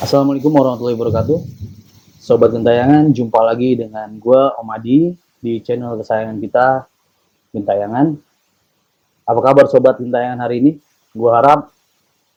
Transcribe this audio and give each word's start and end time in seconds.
Assalamualaikum 0.00 0.48
warahmatullahi 0.56 0.96
wabarakatuh. 0.96 1.38
Sobat 2.16 2.56
Gentayangan, 2.56 3.12
jumpa 3.12 3.36
lagi 3.44 3.76
dengan 3.76 4.08
gue 4.16 4.42
Om 4.56 4.72
Adi 4.72 5.12
di 5.44 5.60
channel 5.60 5.92
kesayangan 6.00 6.40
kita, 6.40 6.88
Gentayangan. 7.52 8.16
Apa 9.28 9.40
kabar 9.44 9.68
Sobat 9.68 10.00
Gentayangan 10.00 10.40
hari 10.40 10.64
ini? 10.64 10.72
Gue 11.12 11.28
harap 11.28 11.68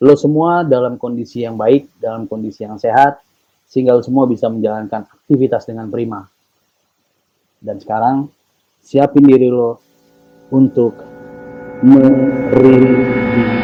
lo 0.03 0.15
semua 0.19 0.67
dalam 0.67 0.99
kondisi 0.99 1.47
yang 1.47 1.55
baik, 1.55 1.87
dalam 2.03 2.27
kondisi 2.27 2.67
yang 2.67 2.75
sehat, 2.75 3.23
sehingga 3.71 3.95
lo 3.95 4.03
semua 4.03 4.27
bisa 4.27 4.51
menjalankan 4.51 5.07
aktivitas 5.07 5.63
dengan 5.63 5.87
prima. 5.87 6.27
Dan 7.63 7.79
sekarang, 7.79 8.27
siapin 8.83 9.23
diri 9.23 9.47
lo 9.47 9.79
untuk 10.51 10.99
merinding. 11.79 13.62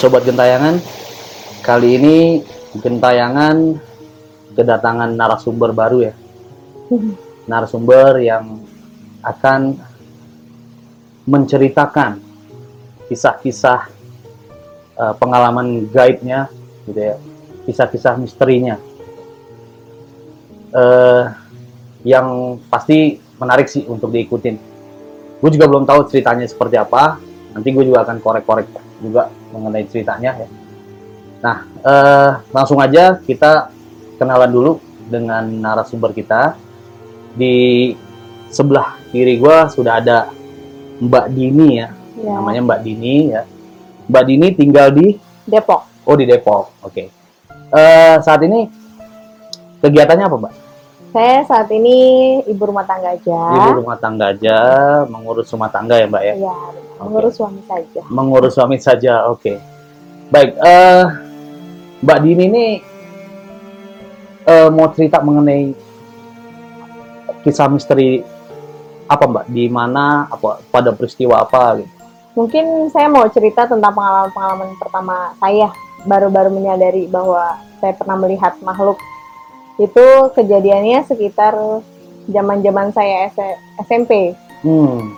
Sobat 0.00 0.24
Gentayangan, 0.24 0.80
kali 1.60 2.00
ini 2.00 2.40
Gentayangan 2.72 3.76
kedatangan 4.56 5.12
narasumber 5.12 5.76
baru 5.76 6.08
ya. 6.08 6.14
Narasumber 7.44 8.16
yang 8.24 8.64
akan 9.20 9.76
menceritakan 11.28 12.16
kisah-kisah 13.12 13.92
eh, 14.96 15.14
pengalaman 15.20 15.84
gaibnya, 15.92 16.48
gitu 16.88 16.96
ya, 16.96 17.20
kisah-kisah 17.68 18.16
misterinya, 18.16 18.80
Eh, 20.70 21.24
yang 22.06 22.56
pasti 22.70 23.18
menarik 23.36 23.66
sih 23.66 23.82
untuk 23.90 24.14
diikutin. 24.14 24.54
Gue 25.42 25.50
juga 25.50 25.66
belum 25.66 25.82
tahu 25.82 26.06
ceritanya 26.06 26.46
seperti 26.46 26.78
apa. 26.78 27.18
Nanti 27.52 27.74
gue 27.74 27.84
juga 27.90 28.06
akan 28.06 28.22
korek-korek 28.22 28.70
juga 29.02 29.34
mengenai 29.50 29.84
ceritanya 29.90 30.34
ya. 30.40 30.48
Nah, 31.40 31.56
eh, 31.82 32.30
langsung 32.52 32.78
aja 32.78 33.16
kita 33.20 33.72
kenalan 34.20 34.50
dulu 34.52 34.72
dengan 35.08 35.44
narasumber 35.46 36.12
kita. 36.12 36.54
Di 37.30 37.94
sebelah 38.50 38.98
kiri 39.14 39.38
gue 39.38 39.56
sudah 39.70 40.02
ada 40.02 40.28
Mbak 41.00 41.26
Dini 41.32 41.68
ya, 41.80 41.88
Ya, 42.20 42.36
namanya 42.36 42.60
Mbak 42.60 42.80
Dini 42.84 43.32
ya. 43.32 43.42
Mbak 44.10 44.24
Dini 44.28 44.46
tinggal 44.52 44.92
di 44.92 45.16
Depok. 45.48 45.88
oh 46.04 46.16
di 46.18 46.26
Depok, 46.28 46.84
oke. 46.84 47.02
Eh, 47.70 48.16
saat 48.20 48.40
ini 48.44 48.66
kegiatannya 49.80 50.26
apa, 50.26 50.36
Mbak? 50.36 50.54
Saya 51.10 51.42
saat 51.42 51.66
ini 51.74 52.38
ibu 52.46 52.62
rumah 52.70 52.86
tangga 52.86 53.18
aja. 53.18 53.42
Ibu 53.50 53.82
rumah 53.82 53.98
tangga 53.98 54.30
aja, 54.30 54.58
mengurus 55.10 55.50
rumah 55.50 55.66
tangga 55.66 55.98
ya, 55.98 56.06
Mbak 56.06 56.22
ya. 56.22 56.34
Iya, 56.38 56.56
mengurus 57.02 57.34
suami 57.34 57.60
saja. 57.66 58.00
Mengurus 58.06 58.52
suami 58.54 58.76
saja, 58.78 59.26
oke. 59.26 59.58
Baik, 60.30 60.54
eh 60.62 61.02
Mbak 62.06 62.18
Dini 62.22 62.44
ini 62.46 62.66
eh, 64.46 64.68
mau 64.70 64.86
cerita 64.94 65.18
mengenai 65.18 65.74
kisah 67.42 67.66
misteri 67.66 68.22
apa, 69.10 69.26
Mbak? 69.26 69.44
Di 69.50 69.66
mana 69.66 70.30
apa 70.30 70.62
pada 70.70 70.94
peristiwa 70.94 71.42
apa 71.42 71.82
gitu? 71.82 71.90
Mungkin 72.38 72.86
saya 72.94 73.10
mau 73.10 73.26
cerita 73.26 73.66
tentang 73.66 73.90
pengalaman-pengalaman 73.90 74.78
pertama 74.78 75.34
saya 75.42 75.74
baru-baru 76.06 76.54
menyadari 76.54 77.10
bahwa 77.10 77.58
saya 77.82 77.98
pernah 77.98 78.14
melihat 78.14 78.54
makhluk. 78.62 79.02
Itu 79.80 80.28
kejadiannya 80.36 81.08
sekitar 81.08 81.56
zaman-zaman 82.28 82.92
saya 82.92 83.32
SMP. 83.80 84.36
Hmm, 84.60 85.16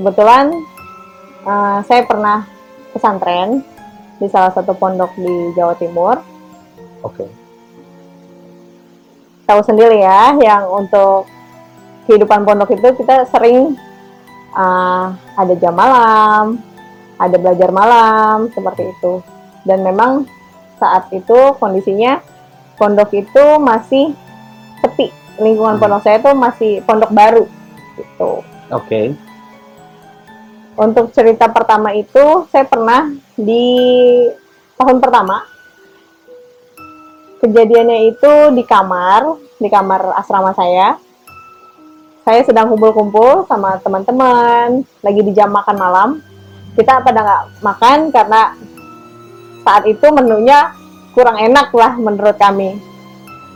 Kebetulan 0.00 0.48
eh, 1.44 1.78
saya 1.84 2.02
pernah 2.08 2.48
pesantren 2.96 3.60
di 4.18 4.26
salah 4.26 4.50
satu 4.50 4.72
pondok 4.74 5.12
di 5.14 5.52
Jawa 5.54 5.76
Timur. 5.78 6.16
oke. 7.04 7.26
tahu 9.48 9.64
sendiri 9.64 10.04
ya 10.04 10.36
yang 10.44 10.68
untuk 10.68 11.24
kehidupan 12.04 12.44
pondok 12.44 12.68
itu 12.76 12.88
kita 13.00 13.24
sering 13.32 13.80
uh, 14.52 15.12
ada 15.36 15.54
jam 15.56 15.72
malam, 15.72 16.60
ada 17.16 17.36
belajar 17.40 17.72
malam 17.72 18.52
seperti 18.52 18.92
itu. 18.92 19.24
Dan 19.64 19.84
memang 19.84 20.28
saat 20.76 21.08
itu 21.16 21.56
kondisinya 21.56 22.20
pondok 22.78 23.10
itu 23.12 23.44
masih 23.58 24.14
sepi. 24.80 25.10
Lingkungan 25.42 25.76
Hmm. 25.76 25.82
pondok 25.82 26.02
saya 26.06 26.22
itu 26.22 26.30
masih 26.32 26.72
pondok 26.86 27.10
baru 27.12 27.44
gitu. 27.98 28.42
Oke. 28.70 29.12
Untuk 30.78 31.10
cerita 31.10 31.50
pertama 31.50 31.90
itu 31.90 32.46
saya 32.54 32.62
pernah 32.62 33.10
di 33.34 33.66
tahun 34.78 35.02
pertama 35.02 35.42
kejadiannya 37.42 38.14
itu 38.14 38.32
di 38.54 38.62
kamar, 38.62 39.38
di 39.58 39.68
kamar 39.70 40.14
asrama 40.18 40.54
saya. 40.54 40.98
Saya 42.22 42.44
sedang 42.44 42.68
kumpul-kumpul 42.68 43.48
sama 43.48 43.80
teman-teman, 43.80 44.84
lagi 45.00 45.20
di 45.24 45.32
jam 45.32 45.48
makan 45.48 45.76
malam. 45.80 46.08
Kita 46.76 47.02
pada 47.02 47.24
nggak 47.24 47.44
makan 47.64 47.98
karena 48.14 48.54
saat 49.66 49.82
itu 49.88 50.06
menunya 50.14 50.77
kurang 51.18 51.42
enak 51.42 51.74
lah 51.74 51.98
menurut 51.98 52.38
kami. 52.38 52.78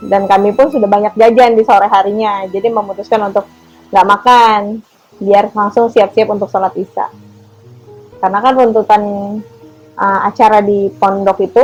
Dan 0.03 0.27
kami 0.27 0.51
pun 0.51 0.67
sudah 0.67 0.83
banyak 0.83 1.15
jajan 1.15 1.55
di 1.55 1.63
sore 1.63 1.87
harinya, 1.87 2.43
jadi 2.51 2.67
memutuskan 2.67 3.31
untuk 3.31 3.47
nggak 3.87 4.03
makan, 4.03 4.83
biar 5.23 5.47
langsung 5.55 5.87
siap-siap 5.87 6.27
untuk 6.27 6.51
sholat 6.51 6.75
isya. 6.75 7.07
Karena 8.19 8.43
kan 8.43 8.51
runtutan 8.59 9.03
uh, 9.95 10.19
acara 10.27 10.59
di 10.59 10.91
pondok 10.91 11.39
itu 11.39 11.63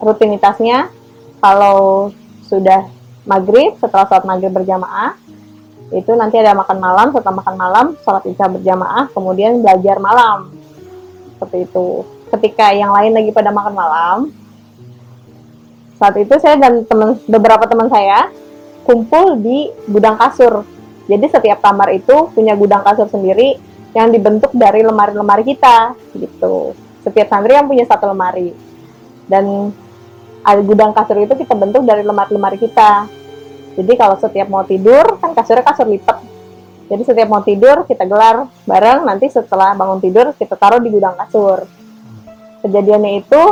rutinitasnya 0.00 0.88
kalau 1.44 2.08
sudah 2.48 2.88
maghrib 3.28 3.76
setelah 3.76 4.08
sholat 4.08 4.24
maghrib 4.24 4.52
berjamaah 4.54 5.12
itu 5.88 6.12
nanti 6.16 6.36
ada 6.40 6.52
makan 6.52 6.78
malam 6.80 7.06
setelah 7.12 7.36
makan 7.40 7.56
malam 7.56 7.86
sholat 8.04 8.24
isya 8.28 8.46
berjamaah 8.48 9.08
kemudian 9.12 9.60
belajar 9.60 9.96
malam 10.00 10.52
seperti 11.36 11.68
itu 11.68 12.04
ketika 12.36 12.72
yang 12.76 12.92
lain 12.92 13.16
lagi 13.16 13.30
pada 13.32 13.50
makan 13.52 13.74
malam 13.74 14.18
saat 15.98 16.14
itu 16.16 16.34
saya 16.38 16.56
dan 16.56 16.86
teman 16.86 17.18
beberapa 17.26 17.66
teman 17.66 17.90
saya 17.90 18.30
kumpul 18.86 19.36
di 19.42 19.68
gudang 19.90 20.16
kasur 20.16 20.62
jadi 21.10 21.26
setiap 21.28 21.58
kamar 21.60 21.92
itu 21.92 22.30
punya 22.32 22.54
gudang 22.54 22.86
kasur 22.86 23.10
sendiri 23.10 23.58
yang 23.92 24.14
dibentuk 24.14 24.54
dari 24.54 24.86
lemari-lemari 24.86 25.42
kita 25.42 25.92
gitu 26.14 26.72
setiap 27.02 27.26
santri 27.28 27.58
yang 27.58 27.66
punya 27.66 27.84
satu 27.84 28.08
lemari 28.08 28.54
dan 29.28 29.74
ada 30.42 30.60
gudang 30.64 30.96
kasur 30.96 31.20
itu 31.20 31.34
kita 31.36 31.52
bentuk 31.52 31.84
dari 31.84 32.00
lemari-lemari 32.00 32.56
kita. 32.56 33.04
Jadi 33.76 33.92
kalau 33.94 34.16
setiap 34.18 34.48
mau 34.50 34.64
tidur, 34.66 35.20
kan 35.22 35.36
kasurnya 35.36 35.62
kasur 35.62 35.86
lipat. 35.86 36.18
Jadi 36.88 37.02
setiap 37.04 37.28
mau 37.28 37.44
tidur, 37.44 37.84
kita 37.84 38.08
gelar 38.08 38.48
bareng, 38.64 39.04
nanti 39.04 39.28
setelah 39.28 39.76
bangun 39.76 40.00
tidur, 40.00 40.32
kita 40.34 40.56
taruh 40.56 40.80
di 40.80 40.88
gudang 40.88 41.14
kasur. 41.14 41.68
Kejadiannya 42.64 43.22
itu, 43.22 43.42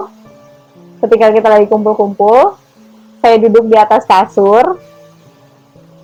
ketika 1.00 1.32
kita 1.32 1.48
lagi 1.48 1.66
kumpul-kumpul, 1.68 2.56
saya 3.20 3.36
duduk 3.42 3.68
di 3.68 3.76
atas 3.76 4.06
kasur, 4.06 4.78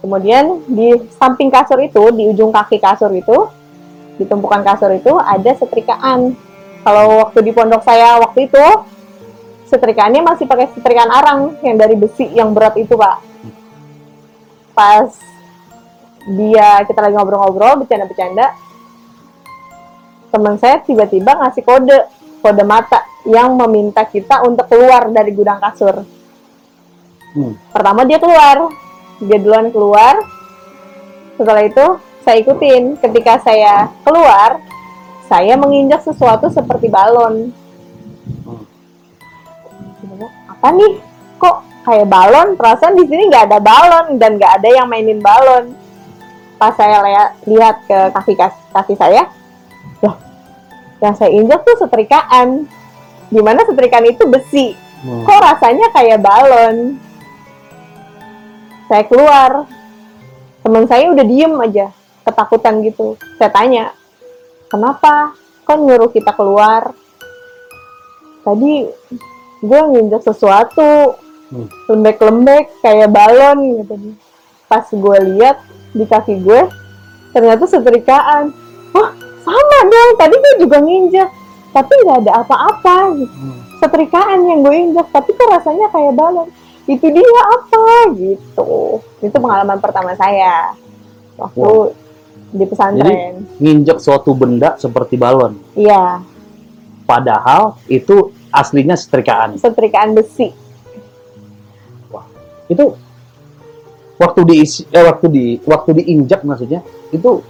kemudian 0.02 0.64
di 0.66 0.92
samping 1.16 1.48
kasur 1.48 1.78
itu, 1.80 2.10
di 2.12 2.28
ujung 2.28 2.50
kaki 2.50 2.82
kasur 2.82 3.12
itu, 3.14 3.48
di 4.18 4.24
tumpukan 4.26 4.60
kasur 4.66 4.92
itu, 4.92 5.14
ada 5.16 5.50
setrikaan. 5.54 6.34
Kalau 6.82 7.22
waktu 7.22 7.38
di 7.46 7.52
pondok 7.54 7.86
saya 7.86 8.18
waktu 8.18 8.50
itu, 8.50 8.64
setrikaannya 9.70 10.20
masih 10.20 10.44
pakai 10.44 10.68
setrikaan 10.74 11.08
arang 11.08 11.40
yang 11.64 11.80
dari 11.80 11.96
besi 11.96 12.28
yang 12.34 12.52
berat 12.52 12.76
itu 12.76 12.92
pak. 12.92 13.22
Pas 14.76 15.08
dia 16.28 16.84
kita 16.86 17.00
lagi 17.02 17.14
ngobrol-ngobrol 17.18 17.82
bercanda-bercanda 17.82 18.54
teman 20.30 20.56
saya 20.56 20.80
tiba-tiba 20.80 21.34
ngasih 21.34 21.62
kode 21.66 21.98
kode 22.40 22.64
mata 22.64 23.11
yang 23.26 23.54
meminta 23.54 24.02
kita 24.06 24.42
untuk 24.42 24.66
keluar 24.66 25.10
dari 25.10 25.30
gudang 25.34 25.62
kasur. 25.62 26.02
Hmm. 27.32 27.56
pertama 27.72 28.04
dia 28.04 28.20
keluar. 28.20 28.68
Dia 29.22 29.38
duluan 29.40 29.72
keluar. 29.72 30.20
Setelah 31.38 31.62
itu 31.64 31.86
saya 32.26 32.36
ikutin. 32.44 33.00
Ketika 33.00 33.40
saya 33.40 33.88
keluar 34.04 34.60
saya 35.32 35.56
menginjak 35.56 36.04
sesuatu 36.04 36.52
seperti 36.52 36.92
balon. 36.92 37.56
Apa 40.44 40.68
nih? 40.76 41.00
Kok 41.40 41.56
kayak 41.88 42.10
balon? 42.10 42.48
Perasaan 42.60 43.00
di 43.00 43.08
sini 43.08 43.32
nggak 43.32 43.48
ada 43.48 43.58
balon 43.62 44.20
dan 44.20 44.36
nggak 44.36 44.60
ada 44.60 44.68
yang 44.68 44.86
mainin 44.92 45.24
balon. 45.24 45.72
Pas 46.60 46.76
saya 46.76 47.00
lihat 47.00 47.30
lihat 47.48 47.76
ke 47.88 47.98
kaki 48.12 48.34
kaki 48.70 48.94
saya 48.94 49.24
loh 50.04 50.14
yang 51.02 51.14
saya 51.18 51.30
injak 51.34 51.62
tuh 51.66 51.74
setrikaan 51.80 52.70
di 53.32 53.40
mana 53.40 53.64
setrikaan 53.64 54.04
itu 54.04 54.28
besi. 54.28 54.76
Hmm. 55.02 55.26
kok 55.26 55.40
rasanya 55.42 55.90
kayak 55.90 56.22
balon? 56.22 56.94
Saya 58.86 59.02
keluar. 59.08 59.66
Teman 60.62 60.86
saya 60.86 61.10
udah 61.10 61.26
diem 61.26 61.54
aja 61.58 61.90
ketakutan 62.22 62.86
gitu. 62.86 63.18
Saya 63.34 63.50
tanya 63.50 63.84
kenapa? 64.70 65.34
Kok 65.66 65.78
nyuruh 65.80 66.10
kita 66.14 66.30
keluar? 66.38 66.94
Tadi 68.46 68.86
gue 69.62 69.80
nginjak 69.90 70.22
sesuatu 70.22 71.18
Hmm. 71.52 71.68
lembek-lembek 71.84 72.80
kayak 72.80 73.12
balon 73.12 73.84
gitu. 73.84 74.16
Pas 74.64 74.88
gue 74.88 75.16
lihat 75.36 75.60
di 75.92 76.08
kaki 76.08 76.40
gue 76.40 76.64
ternyata 77.36 77.68
setrikaan. 77.68 78.54
Wah 78.96 79.10
sama 79.44 79.78
dong. 79.84 80.10
Tadi 80.16 80.34
gue 80.38 80.54
juga 80.64 80.78
nginjak 80.80 81.28
tapi 81.72 81.92
nggak 81.98 82.18
ada 82.22 82.32
apa-apa 82.40 82.96
Hmm. 83.16 83.58
setrikaan 83.76 84.44
yang 84.44 84.60
gue 84.60 84.76
injak 84.78 85.08
tapi 85.08 85.32
kok 85.32 85.48
rasanya 85.50 85.88
kayak 85.88 86.12
balon 86.12 86.48
itu 86.84 87.06
dia 87.06 87.42
apa 87.48 87.82
gitu 88.12 88.70
itu 89.18 89.32
pengalaman 89.34 89.78
pertama 89.78 90.12
saya 90.14 90.76
waktu 91.34 91.62
Wow. 91.62 91.94
di 92.52 92.64
pesantren 92.64 93.32
Nginjek 93.56 93.96
suatu 93.96 94.32
benda 94.32 94.76
seperti 94.76 95.16
balon. 95.16 95.56
iya 95.72 96.20
Padahal 97.02 97.80
itu 97.86 98.30
aslinya 98.48 98.94
setrikaan. 98.94 99.56
setrikaan 99.56 100.12
besi 100.12 100.52
Itu 102.68 102.96
waktu 104.16 104.40
diisi, 104.44 104.86
eh, 104.86 105.02
waktu 105.02 105.26
di 105.28 105.44
waktu 105.62 105.90
diinjak 105.94 106.40
maksudnya 106.42 106.80
itu 107.10 107.42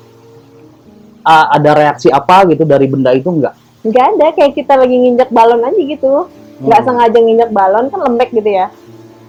ah, 1.22 1.52
ada 1.52 1.70
reaksi 1.72 2.08
apa 2.08 2.48
gitu 2.48 2.64
dari 2.64 2.86
benda 2.86 3.12
itu 3.12 3.28
enggak? 3.28 3.54
Nggak 3.82 4.06
ada 4.14 4.26
kayak 4.32 4.52
kita 4.54 4.74
lagi 4.74 4.94
nginjak 4.94 5.30
balon 5.30 5.62
aja 5.62 5.80
gitu. 5.80 6.26
Nggak 6.62 6.80
Hmm. 6.80 6.86
sengaja 6.88 7.18
nginjak 7.18 7.50
balon 7.50 7.86
kan 7.88 8.00
lembek 8.00 8.30
gitu 8.30 8.46
ya. 8.46 8.66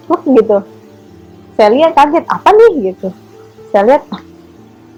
Wah, 0.06 0.22
gitu. 0.22 0.58
Saya 1.54 1.68
lihat 1.70 1.92
kaget 1.92 2.24
apa 2.26 2.48
nih? 2.50 2.72
gitu. 2.88 3.08
Saya 3.68 3.82
lihat 3.84 4.02
ah, 4.10 4.22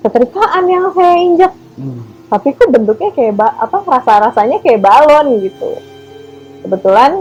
setrikaan 0.00 0.64
yang 0.66 0.92
saya 0.92 1.14
injak 1.16 1.52
Hmm. 1.76 2.00
tapi 2.26 2.50
kok 2.52 2.68
bentuknya 2.68 3.12
kayak 3.12 3.36
apa 3.36 3.76
rasa 3.86 4.12
rasanya 4.24 4.58
kayak 4.58 4.80
balon 4.80 5.40
gitu. 5.40 5.76
Kebetulan 6.60 7.20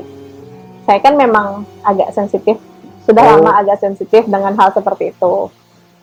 saya 0.83 0.99
kan 0.99 1.13
memang 1.13 1.47
agak 1.81 2.11
sensitif 2.11 2.57
sudah 3.03 3.21
Oh. 3.21 3.29
lama 3.37 3.51
agak 3.55 3.77
sensitif 3.77 4.25
dengan 4.25 4.53
hal 4.53 4.71
seperti 4.71 5.11
itu. 5.11 5.49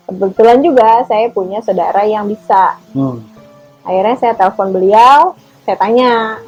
Kebetulan 0.03 0.59
juga 0.59 1.03
saya 1.03 1.27
punya 1.29 1.59
saudara 1.59 2.03
yang 2.03 2.25
bisa. 2.25 2.75
Hmm. 2.91 3.21
akhirnya 3.83 4.15
saya 4.15 4.31
telepon 4.33 4.71
beliau 4.71 5.35
saya 5.63 5.77
tanya 5.79 6.39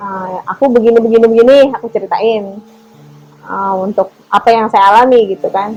"Ah, 0.00 0.42
aku 0.50 0.66
begini 0.70 0.98
begini 0.98 1.26
begini 1.26 1.58
aku 1.74 1.86
ceritain 1.92 2.58
ah, 3.46 3.74
untuk 3.78 4.10
apa 4.30 4.48
yang 4.50 4.66
saya 4.70 4.90
alami 4.94 5.34
gitu 5.34 5.46
kan. 5.50 5.74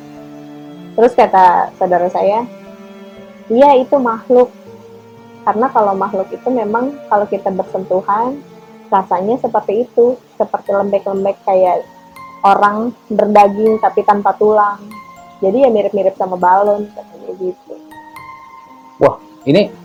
Terus 0.93 1.13
kata 1.17 1.73
saudara 1.77 2.09
saya 2.09 2.45
iya 3.49 3.77
itu 3.77 3.95
makhluk. 3.97 4.49
Karena 5.43 5.67
kalau 5.69 5.91
makhluk 5.93 6.31
itu 6.31 6.47
memang 6.47 6.95
kalau 7.11 7.27
kita 7.27 7.51
bersentuhan 7.51 8.39
rasanya 8.87 9.41
seperti 9.41 9.83
itu 9.83 10.15
seperti 10.39 10.71
lembek-lembek 10.71 11.35
kayak 11.43 11.83
orang 12.45 12.95
berdaging 13.11 13.77
tapi 13.83 14.05
tanpa 14.07 14.31
tulang. 14.39 14.79
Jadi 15.43 15.67
ya 15.67 15.69
mirip-mirip 15.69 16.15
sama 16.15 16.39
balon 16.39 16.87
katanya 16.95 17.31
gitu. 17.35 17.75
Ini 19.43 19.82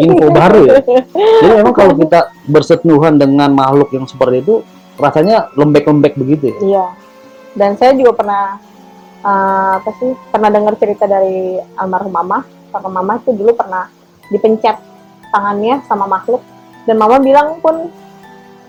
info 0.00 0.26
baru 0.40 0.60
ya. 0.66 0.74
Jadi 1.14 1.52
memang 1.60 1.74
kalau 1.76 1.94
kita 1.96 2.32
bersentuhan 2.48 3.20
dengan 3.20 3.52
makhluk 3.52 3.92
yang 3.92 4.08
seperti 4.08 4.42
itu 4.42 4.54
rasanya 5.00 5.48
lembek-lembek 5.56 6.16
begitu 6.16 6.52
ya. 6.52 6.58
Iya. 6.60 6.86
Dan 7.56 7.74
saya 7.76 7.92
juga 7.96 8.16
pernah 8.16 8.56
eh, 9.24 9.72
apa 9.80 9.90
sih? 10.00 10.10
Pernah 10.32 10.50
dengar 10.52 10.74
cerita 10.80 11.04
dari 11.04 11.60
almarhum 11.76 12.12
mama. 12.12 12.44
Karena 12.70 12.88
mama 12.90 13.18
itu 13.18 13.34
dulu 13.34 13.50
pernah 13.58 13.90
dipencet 14.30 14.78
tangannya 15.34 15.82
sama 15.90 16.06
makhluk 16.06 16.42
dan 16.88 16.96
mama 16.98 17.18
bilang 17.22 17.58
pun 17.62 17.90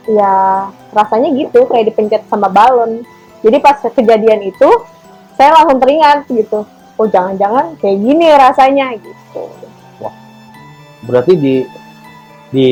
ya 0.10 0.66
rasanya 0.92 1.32
gitu 1.38 1.66
kayak 1.70 1.94
dipencet 1.94 2.22
sama 2.28 2.50
balon. 2.52 3.06
Jadi 3.42 3.58
pas 3.58 3.78
kejadian 3.82 4.46
itu 4.46 4.70
saya 5.38 5.58
langsung 5.58 5.82
teringat 5.82 6.28
gitu. 6.30 6.66
Oh 7.00 7.08
jangan-jangan 7.10 7.78
kayak 7.82 7.98
gini 7.98 8.28
rasanya 8.38 8.94
gitu. 9.00 9.50
Berarti 11.06 11.34
di 11.38 11.56
di 12.52 12.66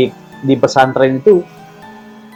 di 0.44 0.54
pesantren 0.56 1.20
itu 1.20 1.42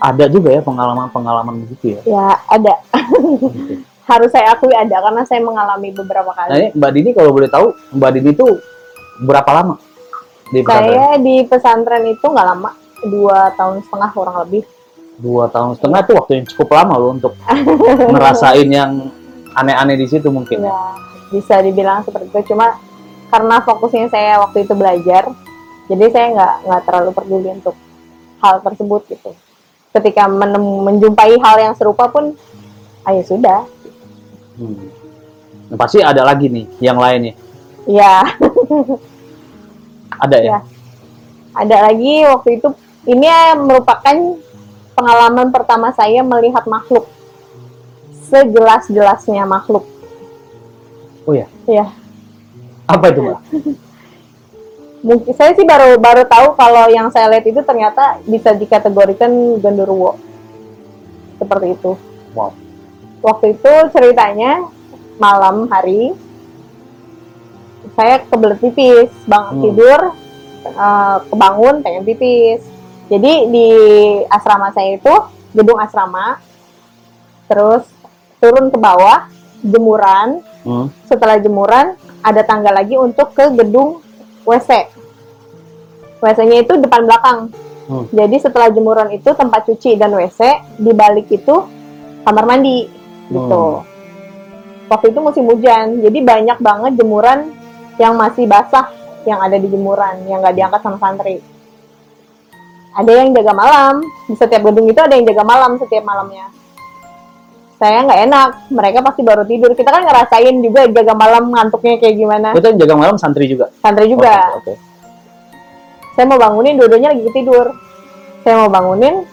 ada 0.03 0.25
juga 0.27 0.51
ya 0.51 0.61
pengalaman-pengalaman 0.65 1.63
begitu 1.63 1.95
ya. 1.95 2.01
Ya 2.03 2.27
ada. 2.51 2.75
Gitu. 2.91 3.47
Harus 4.09 4.35
saya 4.35 4.51
akui 4.51 4.75
ada 4.75 4.99
karena 4.99 5.23
saya 5.23 5.39
mengalami 5.39 5.95
beberapa 5.95 6.35
kali. 6.35 6.49
Nah 6.51 6.57
ini 6.59 6.69
Mbak 6.75 6.91
Dini 6.91 7.09
kalau 7.15 7.31
boleh 7.31 7.47
tahu 7.47 7.71
Mbak 7.95 8.11
Dini 8.19 8.29
itu 8.35 8.47
berapa 9.23 9.47
lama 9.55 9.75
di 10.51 10.59
pesantren? 10.59 10.91
Saya 10.91 11.09
di 11.23 11.35
pesantren 11.47 12.03
itu 12.11 12.25
nggak 12.27 12.47
lama, 12.51 12.69
dua 13.07 13.55
tahun 13.55 13.79
setengah 13.87 14.09
kurang 14.11 14.37
lebih. 14.43 14.63
Dua 15.23 15.47
tahun 15.47 15.79
setengah 15.79 15.99
itu 16.03 16.11
waktu 16.19 16.31
yang 16.35 16.45
cukup 16.51 16.69
lama 16.75 16.93
loh 16.99 17.09
untuk 17.15 17.33
ngerasain 18.13 18.67
yang 18.67 19.07
aneh-aneh 19.55 19.95
di 19.95 20.07
situ 20.09 20.27
mungkin 20.27 20.67
ya. 20.67 20.67
Ya, 20.67 20.81
bisa 21.31 21.55
dibilang 21.63 22.03
seperti 22.03 22.27
itu. 22.27 22.53
Cuma 22.53 22.75
karena 23.31 23.63
fokusnya 23.63 24.11
saya 24.11 24.43
waktu 24.43 24.67
itu 24.67 24.73
belajar, 24.75 25.31
jadi 25.91 26.05
saya 26.11 26.27
nggak 26.35 26.53
nggak 26.67 26.81
terlalu 26.87 27.11
peduli 27.11 27.49
untuk 27.51 27.75
hal 28.39 28.59
tersebut 28.63 29.01
gitu. 29.11 29.31
Ketika 29.93 30.25
menem- 30.25 30.81
menjumpai 30.83 31.37
hal 31.37 31.55
yang 31.61 31.73
serupa 31.77 32.09
pun, 32.09 32.33
ayo 33.05 33.21
sudah. 33.23 33.67
Hmm. 34.57 34.89
Nah, 35.69 35.77
pasti 35.77 36.01
ada 36.01 36.21
lagi 36.25 36.49
nih 36.49 36.65
yang 36.81 36.97
lainnya. 36.97 37.33
Ya, 37.83 38.23
Ada 40.23 40.37
ya? 40.39 40.49
Ya. 40.55 40.59
ada 41.53 41.77
lagi 41.89 42.25
waktu 42.25 42.49
itu 42.61 42.67
ini 43.05 43.27
merupakan 43.59 44.15
pengalaman 44.93 45.51
pertama 45.51 45.91
saya 45.93 46.21
melihat 46.25 46.65
makhluk 46.65 47.05
sejelas-jelasnya 48.29 49.45
makhluk. 49.45 49.85
Oh 51.27 51.33
ya. 51.35 51.45
Iya. 51.69 51.85
Apa 52.89 53.13
itu 53.13 53.19
Mbak? 53.21 53.39
mungkin 55.03 55.35
saya 55.35 55.51
sih 55.51 55.67
baru 55.67 55.99
baru 55.99 56.23
tahu 56.23 56.55
kalau 56.55 56.87
yang 56.87 57.11
saya 57.11 57.27
lihat 57.27 57.43
itu 57.43 57.59
ternyata 57.59 58.23
bisa 58.23 58.55
dikategorikan 58.55 59.29
genderuwo 59.59 60.15
seperti 61.37 61.75
itu 61.75 61.91
Wow. 62.31 62.49
waktu 63.21 63.53
itu 63.53 63.71
ceritanya 63.91 64.63
malam 65.15 65.67
hari 65.67 66.15
saya 67.93 68.23
kebelet 68.25 68.57
pipis 68.57 69.11
bang 69.23 69.45
Hmm. 69.51 69.61
tidur 69.61 69.99
eh, 70.65 71.17
kebangun 71.27 71.83
pengen 71.83 72.03
pipis 72.03 72.63
jadi 73.05 73.33
di 73.45 73.69
asrama 74.31 74.71
saya 74.71 74.95
itu 74.95 75.13
gedung 75.51 75.77
asrama 75.77 76.39
terus 77.45 77.83
turun 78.39 78.71
ke 78.71 78.79
bawah 78.79 79.27
jemuran 79.61 80.39
Hmm. 80.63 80.87
setelah 81.03 81.35
jemuran 81.37 81.99
ada 82.23 82.39
tangga 82.41 82.71
lagi 82.71 82.95
untuk 82.95 83.35
ke 83.35 83.51
gedung 83.51 83.99
WC. 84.47 84.92
WC-nya 86.23 86.63
itu 86.63 86.73
depan 86.79 87.03
belakang. 87.03 87.51
Hmm. 87.83 88.07
Jadi 88.15 88.39
setelah 88.39 88.71
jemuran 88.71 89.11
itu 89.11 89.27
tempat 89.35 89.67
cuci 89.67 89.99
dan 89.99 90.15
WC, 90.15 90.39
di 90.79 90.91
balik 90.95 91.27
itu 91.27 91.67
kamar 92.23 92.47
mandi 92.47 92.87
gitu. 93.27 93.83
Waktu 94.87 95.11
itu 95.11 95.19
musim 95.19 95.43
hujan, 95.51 95.99
jadi 95.99 96.19
banyak 96.23 96.57
banget 96.63 96.91
jemuran 96.95 97.51
yang 97.99 98.15
masih 98.15 98.47
basah 98.47 98.87
yang 99.27 99.39
ada 99.43 99.59
di 99.59 99.67
jemuran, 99.67 100.23
yang 100.27 100.39
nggak 100.39 100.55
diangkat 100.55 100.79
sama 100.79 100.97
santri. 100.99 101.43
Ada 102.93 103.11
yang 103.11 103.33
jaga 103.33 103.53
malam, 103.57 104.05
di 104.29 104.35
setiap 104.37 104.61
gedung 104.69 104.85
itu 104.87 104.99
ada 105.01 105.17
yang 105.17 105.25
jaga 105.25 105.43
malam 105.43 105.75
setiap 105.81 106.03
malamnya. 106.05 106.45
Saya 107.81 108.05
nggak 108.05 108.21
enak, 108.31 108.49
mereka 108.71 108.99
pasti 109.03 109.21
baru 109.25 109.43
tidur. 109.43 109.75
Kita 109.75 109.89
kan 109.91 110.07
ngerasain 110.07 110.55
juga 110.61 110.87
jaga 110.87 111.13
malam 111.17 111.51
ngantuknya 111.51 111.99
kayak 111.99 112.15
gimana. 112.15 112.47
Itu 112.55 112.69
yang 112.69 112.79
jaga 112.79 112.95
malam 112.95 113.15
santri 113.17 113.49
juga. 113.49 113.73
Santri 113.81 114.07
juga. 114.07 114.55
Oke, 114.61 114.71
oke. 114.71 114.92
Saya 116.13 116.25
mau 116.29 116.37
bangunin, 116.37 116.77
dua-duanya 116.77 117.09
lagi 117.13 117.25
tidur. 117.33 117.73
Saya 118.45 118.65
mau 118.65 118.69
bangunin, 118.69 119.25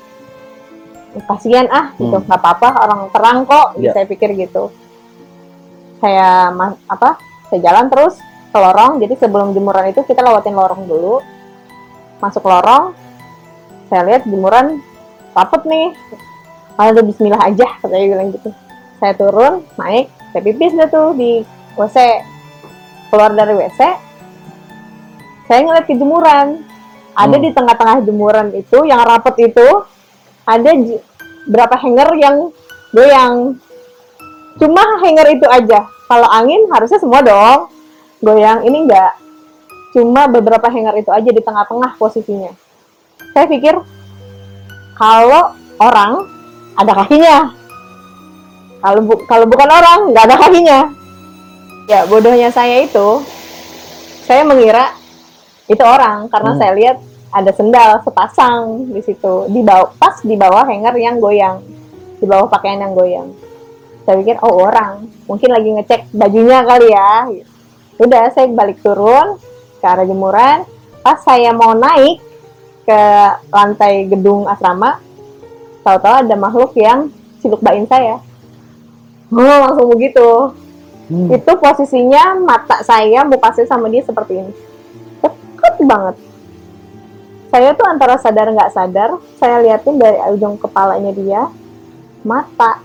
kasihan 1.29 1.67
ah, 1.69 1.93
gitu. 1.99 2.17
Hmm. 2.17 2.25
Nggak 2.25 2.41
apa-apa, 2.41 2.69
orang 2.89 3.01
terang 3.13 3.39
kok. 3.45 3.69
Iya. 3.77 3.93
Saya 3.93 4.05
pikir 4.09 4.33
gitu. 4.39 4.73
Saya 6.01 6.49
apa? 6.89 7.21
Saya 7.53 7.61
jalan 7.61 7.87
terus 7.93 8.17
ke 8.51 8.59
lorong. 8.59 9.03
Jadi 9.03 9.15
sebelum 9.21 9.53
jemuran 9.53 9.93
itu 9.93 10.01
kita 10.07 10.25
lewatin 10.25 10.57
lorong 10.57 10.89
dulu. 10.89 11.21
Masuk 12.21 12.45
lorong, 12.45 12.93
saya 13.89 14.05
lihat 14.05 14.23
jemuran 14.29 14.81
rapet 15.33 15.63
nih. 15.65 15.89
Ada 16.81 17.05
Bismillah 17.05 17.45
aja, 17.45 17.77
katanya 17.85 18.07
bilang 18.17 18.29
gitu. 18.33 18.49
Saya 18.97 19.13
turun, 19.13 19.65
naik, 19.77 20.09
saya 20.33 20.41
pipis 20.45 20.73
deh 20.73 20.89
tuh 20.89 21.13
di 21.13 21.45
WC. 21.77 22.25
Keluar 23.13 23.35
dari 23.35 23.53
WC, 23.59 23.81
saya 25.51 25.67
ngeliat 25.67 25.83
ke 25.83 25.99
jemuran. 25.99 26.63
Ada 27.15 27.37
Hmm. 27.37 27.45
di 27.45 27.51
tengah-tengah 27.51 27.97
jemuran 28.03 28.49
itu, 28.55 28.79
yang 28.87 29.03
rapet 29.03 29.51
itu, 29.51 29.67
ada 30.45 30.71
berapa 31.47 31.75
hanger 31.77 32.09
yang 32.19 32.37
goyang. 32.91 33.59
Cuma 34.59 34.83
hanger 35.01 35.27
itu 35.35 35.47
aja. 35.47 35.87
kalau 36.11 36.27
angin 36.27 36.67
harusnya 36.75 36.99
semua 36.99 37.23
dong 37.23 37.71
goyang 38.19 38.67
ini 38.67 38.83
enggak 38.83 39.15
cuma 39.95 40.27
beberapa 40.27 40.67
hanger 40.67 41.07
itu 41.07 41.11
aja 41.15 41.31
di 41.31 41.39
tengah-tengah 41.39 41.95
posisinya 42.03 42.51
saya 43.31 43.47
pikir 43.47 43.79
kalau 44.99 45.55
orang 45.79 46.27
ada 46.75 46.93
kakinya 46.99 47.55
kalau 48.83 49.07
bu- 49.07 49.23
kalau 49.31 49.47
bukan 49.47 49.71
orang 49.71 50.11
nggak 50.11 50.25
ada 50.27 50.37
kakinya 50.43 50.79
ya 51.87 52.11
bodohnya 52.11 52.51
saya 52.51 52.83
itu 52.83 53.23
saya 54.27 54.43
mengira 54.43 54.99
itu 55.71 55.83
orang 55.87 56.27
karena 56.27 56.51
Hmm. 56.53 56.59
saya 56.59 56.73
lihat 56.75 56.97
ada 57.31 57.51
sendal 57.55 58.03
sepasang 58.03 58.91
di 58.91 59.01
situ. 59.07 59.47
Di 59.47 59.63
bawah 59.63 59.95
pas 59.95 60.19
di 60.19 60.35
bawah 60.35 60.67
hanger 60.67 60.95
yang 60.99 61.23
goyang. 61.23 61.63
Di 62.19 62.27
bawah 62.27 62.51
pakaian 62.51 62.83
yang 62.83 62.93
goyang. 62.99 63.31
Saya 64.03 64.19
pikir 64.19 64.43
oh 64.43 64.67
orang. 64.67 65.07
Mungkin 65.31 65.51
lagi 65.55 65.71
ngecek 65.79 66.11
bajunya 66.11 66.67
kali 66.67 66.91
ya. 66.91 67.31
Udah 68.03 68.35
saya 68.35 68.51
balik 68.51 68.83
turun 68.83 69.39
ke 69.79 69.87
arah 69.87 70.03
jemuran. 70.03 70.67
Pas 71.07 71.23
saya 71.23 71.55
mau 71.55 71.71
naik 71.79 72.19
ke 72.83 73.01
lantai 73.55 74.11
gedung 74.11 74.51
asrama 74.51 74.99
tahu-tahu 75.87 76.27
ada 76.27 76.35
makhluk 76.35 76.75
yang 76.75 77.09
siluk 77.39 77.63
bain 77.63 77.87
saya. 77.87 78.19
Oh 79.31 79.57
langsung 79.63 79.87
begitu. 79.95 80.51
Hmm. 81.11 81.27
itu 81.27 81.53
posisinya 81.59 82.39
mata 82.39 82.87
saya 82.87 83.27
muka 83.27 83.51
saya 83.51 83.67
sama 83.67 83.91
dia 83.91 83.99
seperti 83.99 84.47
ini 84.47 84.55
deket 85.61 85.85
banget. 85.85 86.17
Saya 87.51 87.75
tuh 87.75 87.87
antara 87.87 88.15
sadar 88.17 88.47
nggak 88.49 88.73
sadar 88.73 89.11
saya 89.37 89.61
liatin 89.61 89.99
dari 90.01 90.17
ujung 90.33 90.57
kepalanya 90.57 91.13
dia 91.13 91.43
mata 92.25 92.79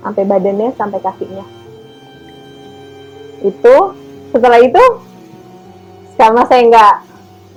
sampai 0.00 0.22
badannya 0.24 0.72
sampai 0.78 0.98
kakinya. 1.02 1.44
Itu 3.44 3.98
setelah 4.32 4.62
itu 4.62 4.82
karena 6.16 6.42
saya 6.46 6.62
nggak 6.70 6.94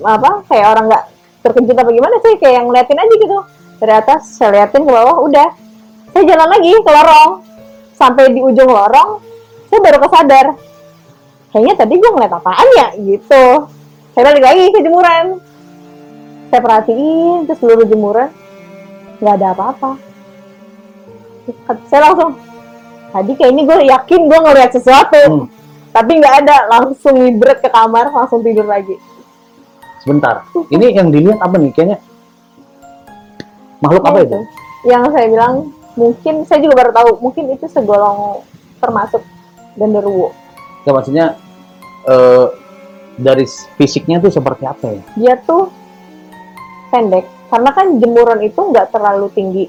apa 0.03 0.31
kayak 0.49 0.67
orang 0.75 0.85
nggak 0.91 1.03
terkejut 1.45 1.77
apa 1.77 1.91
gimana 1.93 2.15
sih 2.19 2.33
kayak 2.41 2.53
yang 2.59 2.65
ngeliatin 2.67 2.99
aja 2.99 3.13
gitu. 3.15 3.37
Dari 3.79 3.93
atas 3.93 4.21
saya 4.33 4.49
liatin 4.59 4.83
ke 4.83 4.91
bawah 4.91 5.21
udah. 5.23 5.49
Saya 6.11 6.23
jalan 6.27 6.49
lagi 6.49 6.71
ke 6.73 6.91
lorong. 6.91 7.31
Sampai 7.95 8.27
di 8.33 8.43
ujung 8.43 8.67
lorong 8.67 9.23
saya 9.71 9.79
baru 9.79 9.97
kesadar. 10.03 10.45
Kayaknya 11.53 11.73
tadi 11.79 11.93
gue 11.95 12.11
ngeliat 12.11 12.33
apaan 12.35 12.67
ya 12.75 12.87
gitu 12.99 13.45
saya 14.15 14.23
balik 14.25 14.43
lagi 14.43 14.63
ke 14.71 14.79
jemuran 14.81 15.25
saya 16.47 16.61
perhatiin 16.61 17.39
ke 17.43 17.53
seluruh 17.53 17.85
jemuran 17.85 18.29
nggak 19.19 19.35
ada 19.35 19.47
apa-apa 19.51 19.91
saya 21.85 22.01
langsung 22.03 22.31
tadi 23.11 23.31
kayaknya 23.33 23.61
gue 23.63 23.77
yakin 23.87 24.21
gue 24.25 24.39
ngeliat 24.41 24.71
sesuatu 24.71 25.21
Hmm. 25.25 25.45
tapi 25.91 26.11
nggak 26.15 26.35
ada 26.43 26.55
langsung 26.69 27.15
ngibret 27.15 27.59
ke 27.59 27.69
kamar 27.69 28.09
langsung 28.09 28.39
tidur 28.41 28.65
lagi 28.65 28.95
Sebentar. 29.97 30.45
Ini 30.69 30.93
yang 30.93 31.09
dilihat 31.09 31.41
apa 31.41 31.57
nih? 31.57 31.73
Kayaknya 31.73 31.97
makhluk 33.81 34.05
apa 34.05 34.21
Ya 34.21 34.25
itu? 34.27 34.37
yang 34.85 35.03
saya 35.09 35.25
bilang 35.25 35.53
mungkin 35.95 36.45
saya 36.45 36.61
juga 36.61 36.77
baru 36.77 36.91
tahu 36.93 37.09
mungkin 37.19 37.49
itu 37.49 37.65
segolong 37.65 38.45
termasuk 38.77 39.25
genderuwo 39.73 40.29
Ya 40.83 40.93
maksudnya 40.93 41.25
eh, 42.05 42.45
dari 43.15 43.47
fisiknya 43.79 44.19
tuh 44.19 44.31
seperti 44.31 44.63
apa 44.67 44.85
ya? 44.91 45.01
dia 45.15 45.33
tuh 45.43 45.71
pendek. 46.91 47.25
Karena 47.51 47.69
kan 47.71 47.87
jemuran 48.01 48.39
itu 48.43 48.57
nggak 48.57 48.91
terlalu 48.91 49.27
tinggi. 49.31 49.65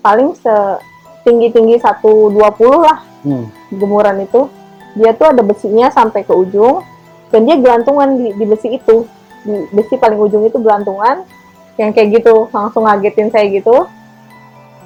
Paling 0.00 0.36
setinggi 0.38 1.48
tinggi 1.52 1.76
120 1.80 2.36
lah 2.84 2.98
Hmm. 3.18 3.50
jemuran 3.74 4.22
itu. 4.22 4.46
Dia 4.94 5.10
tuh 5.10 5.34
ada 5.34 5.42
besinya 5.42 5.90
sampai 5.90 6.22
ke 6.22 6.30
ujung. 6.30 6.86
Dan 7.28 7.44
dia 7.44 7.58
gelantungan 7.58 8.14
di, 8.14 8.30
di 8.32 8.44
besi 8.46 8.78
itu. 8.78 9.04
Di 9.42 9.66
besi 9.74 9.98
paling 9.98 10.16
ujung 10.16 10.46
itu 10.46 10.56
gelantungan. 10.62 11.26
Yang 11.76 11.90
kayak 11.98 12.08
gitu 12.22 12.46
langsung 12.54 12.86
ngagetin 12.86 13.28
saya 13.34 13.50
gitu. 13.50 13.90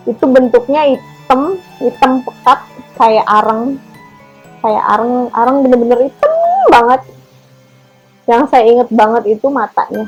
Itu 0.09 0.25
bentuknya 0.27 0.97
hitam 0.97 1.61
hitam 1.79 2.25
pekat 2.25 2.61
kayak 2.97 3.27
areng. 3.29 3.77
Kayak 4.65 4.85
areng 4.97 5.15
areng 5.37 5.57
bener-bener 5.69 5.99
hitam 6.09 6.33
banget 6.73 7.01
yang 8.27 8.47
saya 8.47 8.65
inget 8.67 8.89
banget 8.95 9.39
itu 9.39 9.47
matanya. 9.51 10.07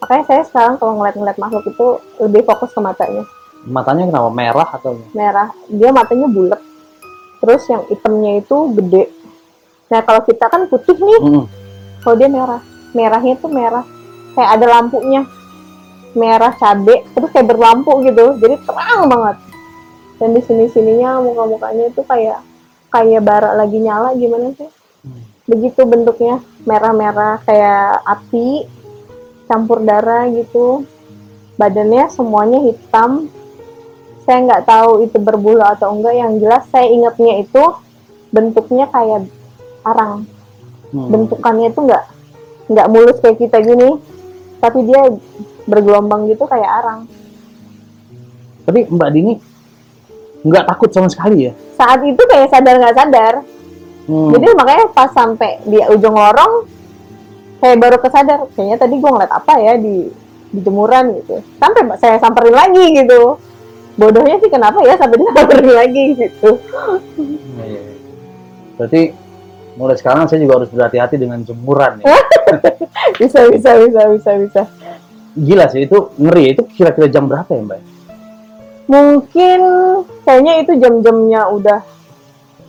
Makanya 0.00 0.24
saya 0.24 0.42
sekarang 0.48 0.74
kalau 0.80 0.96
ngeliat-ngeliat 0.96 1.36
makhluk 1.36 1.64
itu 1.68 1.86
lebih 2.24 2.42
fokus 2.48 2.72
ke 2.72 2.80
matanya. 2.80 3.24
Matanya 3.68 4.08
kenapa? 4.08 4.30
Merah 4.32 4.68
atau? 4.72 4.96
merah. 5.12 5.52
Dia 5.68 5.92
matanya 5.92 6.26
bulat. 6.32 6.60
Terus 7.44 7.62
yang 7.68 7.84
hitamnya 7.92 8.40
itu 8.40 8.56
gede. 8.80 9.12
Nah 9.92 10.00
kalau 10.00 10.24
kita 10.24 10.48
kan 10.48 10.64
putih 10.72 10.96
nih. 10.96 11.20
Hmm. 11.20 11.44
kalau 12.00 12.16
dia 12.16 12.32
merah. 12.32 12.64
Merahnya 12.96 13.36
tuh 13.36 13.52
merah. 13.52 13.84
Kayak 14.32 14.50
ada 14.56 14.66
lampunya. 14.72 15.22
Merah 16.16 16.52
cabe. 16.56 17.04
Terus 17.12 17.28
kayak 17.28 17.52
berlampu 17.52 17.92
gitu. 18.08 18.40
Jadi 18.40 18.56
terang 18.64 19.04
banget. 19.04 19.36
Dan 20.16 20.32
di 20.32 20.40
sini 20.40 20.64
sininya 20.72 21.20
muka 21.20 21.44
mukanya 21.44 21.92
itu 21.92 22.00
kayak 22.08 22.40
kayak 22.88 23.20
bara 23.20 23.52
lagi 23.52 23.76
nyala. 23.76 24.16
Gimana 24.16 24.56
sih? 24.56 24.68
Hmm. 25.00 25.24
begitu 25.48 25.80
bentuknya 25.88 26.44
merah-merah 26.64 27.40
kayak 27.44 28.04
api 28.04 28.66
campur 29.46 29.82
darah 29.82 30.28
gitu. 30.30 30.84
Badannya 31.56 32.08
semuanya 32.08 32.58
hitam. 32.64 33.28
Saya 34.24 34.46
nggak 34.46 34.64
tahu 34.68 35.04
itu 35.04 35.16
berbulu 35.20 35.60
atau 35.64 35.92
enggak. 35.92 36.14
Yang 36.16 36.32
jelas 36.44 36.64
saya 36.70 36.86
ingatnya 36.88 37.34
itu 37.42 37.62
bentuknya 38.30 38.86
kayak 38.88 39.28
arang. 39.84 40.26
Hmm. 40.90 41.06
bentukannya 41.06 41.70
itu 41.70 41.86
nggak 41.86 42.04
nggak 42.66 42.86
mulus 42.90 43.18
kayak 43.22 43.38
kita 43.38 43.62
gini. 43.62 44.00
Tapi 44.58 44.78
dia 44.84 45.06
bergelombang 45.64 46.26
gitu 46.28 46.44
kayak 46.50 46.70
arang. 46.82 47.00
Tapi 48.66 48.90
Mbak 48.90 49.10
Dini 49.14 49.34
nggak 50.40 50.66
takut 50.66 50.90
sama 50.90 51.08
sekali 51.12 51.48
ya? 51.48 51.52
saat 51.80 52.04
itu 52.04 52.22
kayak 52.28 52.52
sadar 52.52 52.76
nggak 52.76 52.96
sadar 52.96 53.34
Hmm. 54.10 54.34
jadi 54.34 54.46
makanya 54.58 54.84
pas 54.90 55.10
sampai 55.14 55.62
di 55.62 55.78
ujung 55.86 56.18
lorong 56.18 56.66
saya 57.62 57.78
baru 57.78 58.02
kesadar 58.02 58.50
kayaknya 58.58 58.76
tadi 58.82 58.98
gue 58.98 59.06
ngeliat 59.06 59.30
apa 59.30 59.54
ya 59.62 59.78
di 59.78 60.10
di 60.50 60.60
jemuran 60.66 61.14
gitu 61.22 61.38
sampai 61.62 61.94
saya 62.02 62.18
samperin 62.18 62.56
lagi 62.58 62.84
gitu 62.90 63.38
bodohnya 63.94 64.42
sih 64.42 64.50
kenapa 64.50 64.82
ya 64.82 64.98
sampai 64.98 65.14
disamperin 65.22 65.70
lagi 65.86 66.04
gitu 66.18 66.50
Iya, 67.60 67.66
iya, 67.70 67.80
iya. 67.86 67.94
Berarti 68.80 69.00
mulai 69.76 69.96
sekarang 70.00 70.24
saya 70.26 70.40
juga 70.40 70.64
harus 70.64 70.72
berhati-hati 70.72 71.20
dengan 71.20 71.44
jemuran 71.44 72.00
ya. 72.00 72.16
bisa 73.20 73.46
bisa 73.52 73.70
bisa 73.76 74.00
bisa 74.16 74.30
bisa 74.40 74.62
Gila 75.36 75.68
sih 75.70 75.84
itu 75.84 76.10
ngeri. 76.16 76.56
Itu 76.56 76.64
kira-kira 76.66 77.06
jam 77.12 77.28
berapa 77.28 77.46
ya 77.52 77.62
Mbak? 77.62 77.80
mungkin 78.90 79.60
kayaknya 80.26 80.66
itu 80.66 80.72
jam-jamnya 80.82 81.46
udah 81.54 81.78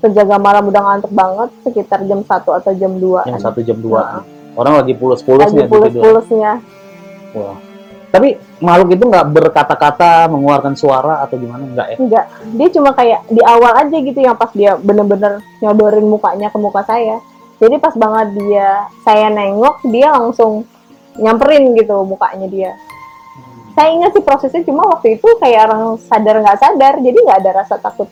penjaga 0.02 0.36
malam 0.42 0.68
udah 0.68 0.82
ngantuk 0.82 1.14
banget 1.14 1.50
sekitar 1.62 2.02
jam 2.10 2.26
1 2.26 2.28
atau 2.42 2.72
jam 2.74 2.92
2 2.98 3.30
Yang 3.30 3.42
satu 3.46 3.60
jam 3.62 3.78
dua. 3.78 4.26
Orang 4.58 4.84
lagi 4.84 4.98
pulas-pulas 4.98 5.48
lagi 5.48 5.64
tidur. 5.64 5.70
pulus-pulusnya 5.70 6.60
Wah. 7.38 7.56
Tapi 8.12 8.36
makhluk 8.60 9.00
itu 9.00 9.08
nggak 9.08 9.28
berkata-kata, 9.32 10.28
mengeluarkan 10.28 10.76
suara 10.76 11.24
atau 11.24 11.40
gimana? 11.40 11.64
Enggak 11.64 11.88
ya? 11.96 11.98
enggak 12.02 12.26
dia 12.60 12.68
cuma 12.76 12.90
kayak 12.92 13.24
di 13.32 13.40
awal 13.40 13.72
aja 13.80 13.96
gitu 13.96 14.20
yang 14.20 14.36
pas 14.36 14.52
dia 14.52 14.76
bener-bener 14.76 15.40
nyodorin 15.64 16.04
mukanya 16.04 16.52
ke 16.52 16.58
muka 16.60 16.84
saya 16.84 17.24
jadi 17.62 17.78
pas 17.78 17.94
banget 17.94 18.28
dia 18.42 18.90
saya 19.06 19.30
nengok 19.30 19.86
dia 19.94 20.12
langsung 20.12 20.66
nyamperin 21.16 21.78
gitu 21.78 22.02
mukanya 22.04 22.50
dia 22.50 22.72
saya 23.72 23.96
ingat 23.96 24.12
sih 24.12 24.24
prosesnya 24.26 24.68
cuma 24.68 24.84
waktu 24.92 25.16
itu 25.16 25.28
kayak 25.40 25.72
orang 25.72 25.96
sadar 26.04 26.36
nggak 26.44 26.60
sadar 26.60 26.94
jadi 27.00 27.16
nggak 27.16 27.40
ada 27.46 27.52
rasa 27.64 27.80
takut 27.80 28.10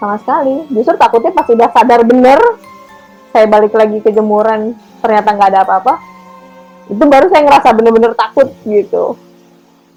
sama 0.00 0.16
sekali 0.16 0.64
justru 0.70 0.96
takutnya 0.96 1.30
pas 1.30 1.44
udah 1.44 1.68
sadar 1.68 2.00
bener 2.02 2.40
saya 3.30 3.46
balik 3.46 3.70
lagi 3.70 4.00
ke 4.00 4.10
jemuran 4.10 4.72
ternyata 4.98 5.28
nggak 5.30 5.48
ada 5.50 5.60
apa-apa 5.62 5.94
itu 6.88 6.98
baru 6.98 7.28
saya 7.28 7.42
ngerasa 7.44 7.68
bener-bener 7.70 8.12
takut 8.14 8.48
gitu 8.64 9.14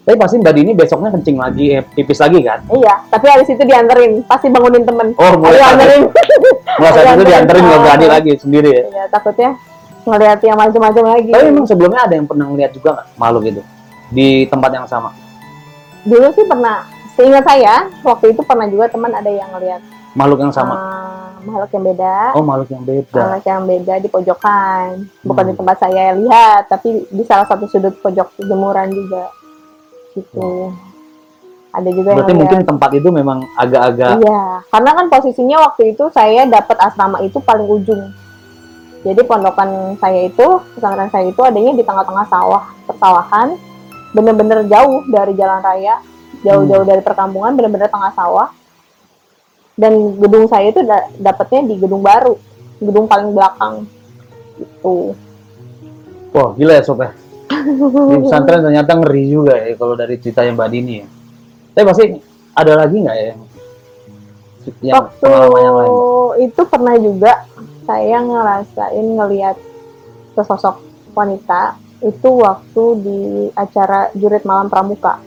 Tapi 0.04 0.20
pasti 0.20 0.36
Mbak 0.36 0.52
Dini 0.54 0.72
besoknya 0.76 1.10
kencing 1.10 1.40
lagi, 1.40 1.66
eh, 1.72 1.84
pipis 1.88 2.20
lagi 2.20 2.44
kan? 2.44 2.60
iya 2.70 3.00
tapi 3.08 3.24
habis 3.26 3.48
itu 3.48 3.64
dianterin 3.64 4.20
pasti 4.24 4.52
bangunin 4.52 4.84
temen 4.84 5.16
Oh, 5.16 5.40
mulai 5.40 5.56
ayo 5.56 5.64
anterin 5.66 6.02
mulai 6.76 6.92
saat 6.94 7.16
itu 7.16 7.24
Dianterin. 7.24 7.62
nggak 7.64 7.80
berani 7.82 8.08
lagi 8.12 8.32
sendiri 8.36 8.70
ya. 8.70 8.84
iya 8.86 9.04
takutnya 9.08 9.56
ngeliat 10.04 10.40
yang 10.44 10.60
macam-macam 10.60 11.04
lagi 11.10 11.32
Tapi 11.32 11.44
memang 11.48 11.64
sebelumnya 11.64 12.02
ada 12.04 12.14
yang 12.14 12.28
pernah 12.28 12.46
ngeliat 12.46 12.72
juga 12.76 12.90
nggak 12.94 13.08
makhluk 13.16 13.44
itu 13.48 13.62
di 14.12 14.28
tempat 14.46 14.72
yang 14.76 14.86
sama? 14.86 15.10
dulu 16.04 16.28
sih 16.30 16.44
pernah 16.44 16.84
seingat 17.14 17.44
saya 17.44 17.74
waktu 18.02 18.32
itu 18.32 18.42
pernah 18.42 18.66
juga 18.66 18.88
teman 18.88 19.12
ada 19.12 19.28
yang 19.28 19.50
ngeliat 19.52 19.82
Makhluk 20.14 20.40
yang 20.40 20.54
sama? 20.54 20.74
ah, 20.74 21.30
makhluk 21.42 21.72
yang 21.72 21.86
beda 21.86 22.16
Oh, 22.34 22.42
makhluk 22.42 22.70
yang 22.70 22.84
beda. 22.84 23.18
makhluk 23.20 23.46
yang 23.46 23.62
beda 23.66 23.94
di 23.98 24.08
pojokan 24.08 24.88
bukan 25.22 25.44
Hmm. 25.44 25.50
di 25.50 25.58
tempat 25.58 25.78
saya 25.80 26.14
lihat 26.14 26.62
tapi 26.68 26.90
di 27.08 27.24
salah 27.24 27.46
satu 27.46 27.66
sudut 27.66 27.98
pojok 27.98 28.38
jemuran 28.40 28.90
juga 28.90 29.30
gitu 30.12 30.70
ada 31.72 31.90
juga 31.90 32.08
yang 32.08 32.18
Berarti 32.20 32.30
lihat. 32.30 32.42
mungkin 32.44 32.60
tempat 32.64 32.90
itu 32.94 33.10
memang 33.10 33.38
agak-agak 33.56 34.22
Iya, 34.22 34.44
karena 34.68 34.90
kan 34.94 35.06
posisinya 35.10 35.58
waktu 35.64 35.84
itu 35.92 36.06
saya 36.08 36.46
dapat 36.46 36.78
asrama 36.80 37.18
itu 37.20 37.42
paling 37.42 37.66
ujung. 37.66 38.14
Jadi 39.02 39.20
pondokan 39.20 39.70
saya 39.98 40.30
itu, 40.30 40.48
pesantren 40.72 41.10
saya 41.10 41.28
itu 41.28 41.42
adanya 41.42 41.74
di 41.74 41.82
tengah-tengah 41.82 42.24
sawah, 42.24 42.64
persawahan, 42.86 43.58
bener-bener 44.14 44.64
jauh 44.64 45.04
dari 45.10 45.34
jalan 45.34 45.60
raya, 45.60 45.98
jauh-jauh 46.44 46.86
dari 46.86 47.02
perkampungan, 47.02 47.56
bener-bener 47.56 47.88
tengah 47.90 48.12
sawah. 48.14 48.52
Dan 49.74 50.20
gedung 50.22 50.46
saya 50.46 50.70
itu 50.70 50.86
da- 50.86 51.10
dapatnya 51.18 51.66
di 51.66 51.76
gedung 51.82 52.06
baru, 52.06 52.38
gedung 52.78 53.10
paling 53.10 53.34
belakang. 53.34 53.90
Gitu. 54.54 55.18
wah 56.34 56.50
gila 56.54 56.78
ya 56.78 56.84
sob 56.86 57.02
ya. 57.02 57.10
Di 57.50 58.16
pesantren 58.26 58.62
ternyata 58.66 58.98
ngeri 58.98 59.24
juga 59.30 59.54
ya 59.58 59.74
kalau 59.78 59.94
dari 59.98 60.18
ceritanya 60.18 60.54
Mbak 60.54 60.70
Dini 60.70 60.94
ya. 61.02 61.08
Tapi 61.74 61.84
pasti 61.90 62.06
ada 62.54 62.74
lagi 62.78 62.98
nggak 63.02 63.18
ya 63.18 63.26
yang, 63.34 63.42
yang 64.82 64.96
waktu 64.98 65.30
yang 65.62 65.76
lain? 65.78 65.94
Itu 66.50 66.62
pernah 66.66 66.96
juga 66.98 67.34
saya 67.86 68.18
ngerasain 68.24 69.06
ngelihat 69.06 69.58
sesosok 70.34 70.82
wanita 71.14 71.78
itu 72.04 72.30
waktu 72.42 72.84
di 73.00 73.20
acara 73.56 74.12
jurit 74.18 74.44
malam 74.44 74.68
pramuka 74.68 75.22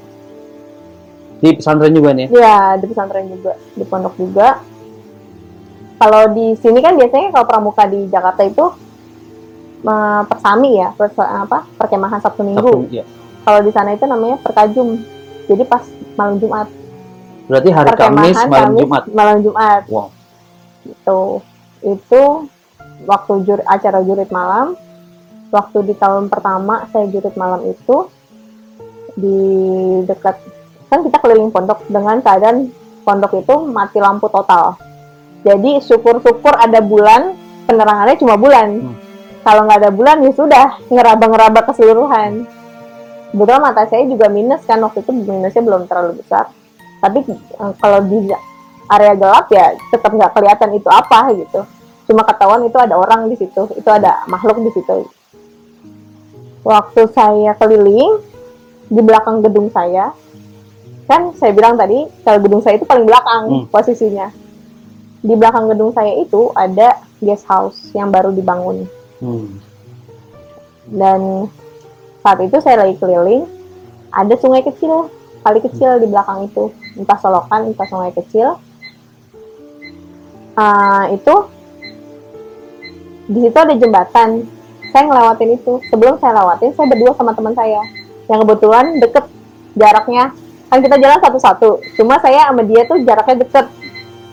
Di 1.37 1.53
pesantren 1.53 1.93
juga 1.93 2.11
nih. 2.11 2.27
ya? 2.27 2.39
ya 2.39 2.57
di 2.77 2.87
pesantren 2.87 3.29
juga 3.29 3.53
di 3.71 3.85
pondok 3.85 4.15
juga 4.17 4.49
kalau 5.97 6.29
di 6.31 6.53
sini 6.55 6.79
kan 6.79 6.93
biasanya 6.95 7.29
kalau 7.31 7.47
pramuka 7.47 7.85
di 7.85 8.05
Jakarta 8.07 8.43
itu 8.43 8.65
persami 10.27 10.77
ya 10.77 10.91
persa- 10.91 11.43
apa 11.43 11.63
perkemahan 11.77 12.19
Sabtu 12.19 12.43
Minggu 12.43 12.65
Sabtu, 12.83 12.91
ya. 12.91 13.05
kalau 13.43 13.61
di 13.61 13.71
sana 13.71 13.93
itu 13.93 14.05
namanya 14.05 14.37
perkajum 14.41 14.99
jadi 15.47 15.63
pas 15.65 15.85
malam 16.15 16.37
Jumat 16.37 16.69
Berarti 17.47 17.71
hari 17.71 17.91
Kamis 17.93 18.35
perkemahan 18.35 18.49
malam 18.49 18.67
Kamis, 18.67 18.81
Jumat. 18.83 19.03
malam 19.15 19.37
Jumat 19.41 19.83
Wow. 19.87 20.09
itu 20.85 21.21
itu 21.85 22.23
waktu 23.05 23.33
jur, 23.43 23.61
acara 23.63 24.03
jurit 24.03 24.29
malam 24.29 24.75
waktu 25.49 25.79
di 25.85 25.95
tahun 25.95 26.27
pertama 26.27 26.91
saya 26.91 27.07
jurit 27.07 27.35
malam 27.35 27.63
itu 27.65 28.11
di 29.15 29.39
dekat 30.05 30.35
kan 30.91 31.03
kita 31.03 31.17
keliling 31.23 31.51
pondok. 31.51 31.83
Dengan 31.87 32.19
keadaan 32.23 32.71
pondok 33.07 33.33
itu 33.39 33.55
mati 33.71 33.99
lampu 34.03 34.27
total. 34.31 34.75
Jadi 35.47 35.79
syukur-syukur 35.79 36.59
ada 36.59 36.83
bulan 36.83 37.39
penerangannya 37.67 38.17
cuma 38.19 38.35
bulan. 38.35 38.69
Hmm. 38.83 39.05
kalau 39.47 39.63
nggak 39.63 39.79
ada 39.79 39.93
bulan 39.95 40.27
ya 40.27 40.33
sudah 40.35 40.67
ngeraba-ngeraba 40.91 41.71
keseluruhan. 41.71 42.51
Kebetulan 43.31 43.63
mata 43.63 43.87
saya 43.87 44.03
juga 44.11 44.27
minus 44.27 44.67
kan 44.67 44.83
waktu 44.83 45.07
itu 45.07 45.15
minusnya 45.15 45.63
belum 45.63 45.87
terlalu 45.87 46.19
besar. 46.19 46.51
Tapi 46.99 47.23
eh, 47.31 47.73
kalau 47.79 48.03
di 48.11 48.27
area 48.91 49.15
gelap 49.15 49.47
ya 49.55 49.71
tetap 49.95 50.11
nggak 50.11 50.35
kelihatan 50.35 50.71
itu 50.75 50.91
apa 50.91 51.31
gitu. 51.31 51.63
Cuma 52.11 52.27
ketahuan 52.27 52.67
itu 52.67 52.75
ada 52.75 52.99
orang 52.99 53.31
di 53.31 53.39
situ 53.39 53.71
itu 53.71 53.87
ada 53.87 54.27
makhluk 54.27 54.59
di 54.67 54.71
situ. 54.75 55.07
Waktu 56.67 57.07
saya 57.15 57.55
keliling 57.55 58.19
di 58.91 58.99
belakang 58.99 59.47
gedung 59.47 59.71
saya 59.71 60.11
kan 61.07 61.31
saya 61.39 61.55
bilang 61.55 61.79
tadi 61.79 62.07
kalau 62.27 62.39
gedung 62.43 62.63
saya 62.63 62.77
itu 62.77 62.87
paling 62.87 63.07
belakang 63.07 63.45
Hmm. 63.47 63.65
posisinya. 63.71 64.29
Di 65.23 65.35
belakang 65.35 65.71
gedung 65.71 65.91
saya 65.91 66.13
itu 66.19 66.51
ada 66.53 66.99
guest 67.19 67.47
house 67.47 67.79
yang 67.95 68.11
baru 68.11 68.31
dibangun. 68.31 68.87
Hmm. 69.17 69.49
dan 70.87 71.51
saat 72.23 72.39
itu 72.47 72.63
saya 72.63 72.87
lagi 72.87 72.95
keliling 72.95 73.43
ada 74.15 74.39
sungai 74.39 74.63
kecil 74.63 75.11
kali 75.43 75.59
kecil 75.59 75.99
di 75.99 76.07
belakang 76.07 76.47
itu. 76.47 76.71
Entah 76.95 77.19
solokan 77.19 77.71
entah 77.71 77.87
sungai 77.91 78.15
kecil. 78.15 78.55
Ah, 80.55 81.11
itu 81.11 81.35
di 83.27 83.43
situ 83.43 83.59
ada 83.59 83.75
jembatan. 83.75 84.47
Saya 84.95 85.03
ngelewatin 85.11 85.51
itu. 85.55 85.83
Sebelum 85.91 86.23
saya 86.23 86.39
lewatin 86.39 86.71
saya 86.73 86.87
berdua 86.87 87.13
sama 87.19 87.35
teman 87.35 87.55
saya. 87.55 87.83
Yang 88.31 88.39
kebetulan 88.47 88.85
deket 89.03 89.25
jaraknya 89.75 90.25
kan 90.67 90.79
kita 90.83 90.97
jalan 90.99 91.19
satu-satu. 91.23 91.71
Cuma 91.95 92.19
saya 92.19 92.51
sama 92.51 92.63
dia 92.67 92.83
tuh 92.87 92.99
jaraknya 93.07 93.47
deket. 93.47 93.67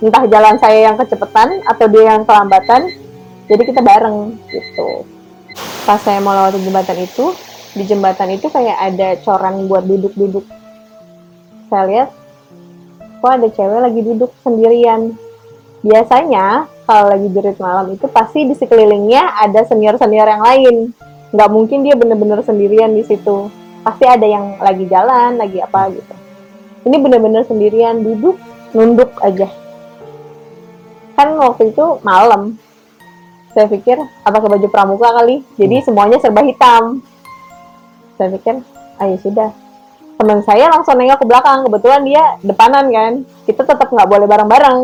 Entah 0.04 0.24
jalan 0.28 0.60
saya 0.60 0.92
yang 0.92 0.96
kecepatan 1.00 1.64
atau 1.64 1.86
dia 1.88 2.12
yang 2.12 2.28
kelambatan 2.28 2.92
jadi 3.48 3.64
kita 3.64 3.80
bareng 3.80 4.36
gitu. 4.52 5.08
Pas 5.88 6.00
saya 6.00 6.20
mau 6.20 6.36
lewatin 6.36 6.64
jembatan 6.64 6.98
itu 7.04 7.26
di 7.76 7.84
jembatan 7.88 8.36
itu 8.36 8.48
kayak 8.52 8.78
ada 8.80 9.16
coran 9.24 9.64
buat 9.68 9.88
duduk-duduk. 9.88 10.44
Saya 11.72 11.84
lihat 11.88 12.10
kok 13.24 13.32
ada 13.32 13.48
cewek 13.48 13.80
lagi 13.80 14.02
duduk 14.04 14.32
sendirian? 14.44 15.16
Biasanya 15.84 16.68
kalau 16.84 17.12
lagi 17.12 17.28
jerit 17.32 17.60
malam 17.60 17.92
itu 17.96 18.08
pasti 18.12 18.44
di 18.48 18.56
sekelilingnya 18.56 19.40
ada 19.40 19.64
senior-senior 19.68 20.28
yang 20.28 20.44
lain. 20.44 20.76
Nggak 21.32 21.50
mungkin 21.52 21.80
dia 21.88 21.96
bener-bener 21.96 22.44
sendirian 22.44 22.92
di 22.92 23.08
situ. 23.08 23.48
Pasti 23.84 24.04
ada 24.04 24.24
yang 24.24 24.60
lagi 24.60 24.88
jalan 24.88 25.40
lagi 25.40 25.60
apa 25.60 25.92
gitu 25.92 26.23
ini 26.84 26.96
bener-bener 27.00 27.48
sendirian 27.48 28.04
duduk 28.04 28.36
nunduk 28.76 29.16
aja. 29.24 29.48
Kan 31.16 31.38
waktu 31.40 31.72
itu 31.72 32.04
malam. 32.04 32.60
Saya 33.54 33.70
pikir 33.70 34.02
apa 34.26 34.38
ke 34.42 34.48
baju 34.50 34.68
pramuka 34.68 35.14
kali. 35.14 35.46
Jadi 35.56 35.86
semuanya 35.86 36.18
serba 36.20 36.42
hitam. 36.42 37.00
Saya 38.18 38.34
pikir 38.34 38.60
ayo 39.00 39.16
sudah. 39.22 39.54
Teman 40.18 40.42
saya 40.44 40.74
langsung 40.74 40.98
nengok 40.98 41.22
ke 41.22 41.26
belakang. 41.30 41.64
Kebetulan 41.70 42.02
dia 42.04 42.24
depanan 42.42 42.90
kan. 42.90 43.14
Kita 43.46 43.62
tetap 43.64 43.88
nggak 43.94 44.10
boleh 44.10 44.26
bareng-bareng. 44.26 44.80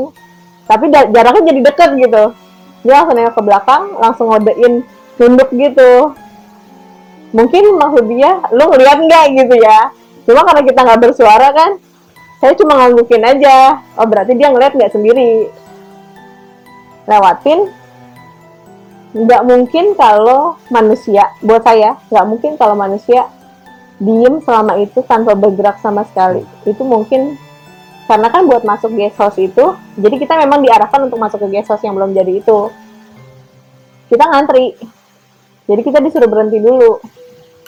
Tapi 0.70 0.86
jaraknya 0.94 1.42
jadi 1.50 1.60
deket 1.66 1.90
gitu. 1.98 2.24
Dia 2.86 2.94
langsung 3.02 3.16
nengok 3.18 3.36
ke 3.36 3.44
belakang 3.44 3.84
langsung 3.98 4.26
ngodein 4.30 4.86
nunduk 5.18 5.50
gitu. 5.52 6.14
Mungkin 7.34 7.64
maksud 7.76 8.06
dia 8.08 8.38
lu 8.54 8.70
ngeliat 8.70 8.98
nggak? 9.02 9.26
gitu 9.34 9.56
ya. 9.58 9.90
Cuma 10.30 10.46
karena 10.46 10.62
kita 10.62 10.80
nggak 10.86 11.02
bersuara 11.10 11.50
kan 11.52 11.89
saya 12.40 12.56
cuma 12.56 12.80
nganggukin 12.80 13.24
aja. 13.24 13.84
Oh 14.00 14.08
berarti 14.08 14.32
dia 14.40 14.48
ngeliat 14.48 14.72
nggak 14.72 14.96
sendiri. 14.96 15.52
Lewatin. 17.04 17.68
Nggak 19.12 19.42
mungkin 19.44 19.86
kalau 20.00 20.56
manusia 20.72 21.28
buat 21.44 21.66
saya 21.66 22.00
nggak 22.08 22.26
mungkin 22.30 22.52
kalau 22.56 22.80
manusia 22.80 23.28
diem 24.00 24.40
selama 24.40 24.80
itu 24.80 25.04
tanpa 25.04 25.36
bergerak 25.36 25.84
sama 25.84 26.08
sekali. 26.08 26.48
Itu 26.64 26.88
mungkin 26.88 27.36
karena 28.08 28.32
kan 28.32 28.48
buat 28.48 28.64
masuk 28.64 28.96
guest 28.96 29.20
house 29.22 29.38
itu 29.38 29.76
jadi 30.00 30.16
kita 30.18 30.34
memang 30.40 30.66
diarahkan 30.66 31.06
untuk 31.06 31.22
masuk 31.22 31.46
ke 31.46 31.48
guest 31.54 31.70
house 31.70 31.84
yang 31.84 31.94
belum 32.00 32.16
jadi 32.16 32.40
itu. 32.40 32.72
Kita 34.08 34.24
ngantri. 34.26 34.80
Jadi 35.70 35.82
kita 35.86 36.00
disuruh 36.02 36.26
berhenti 36.32 36.58
dulu 36.58 36.98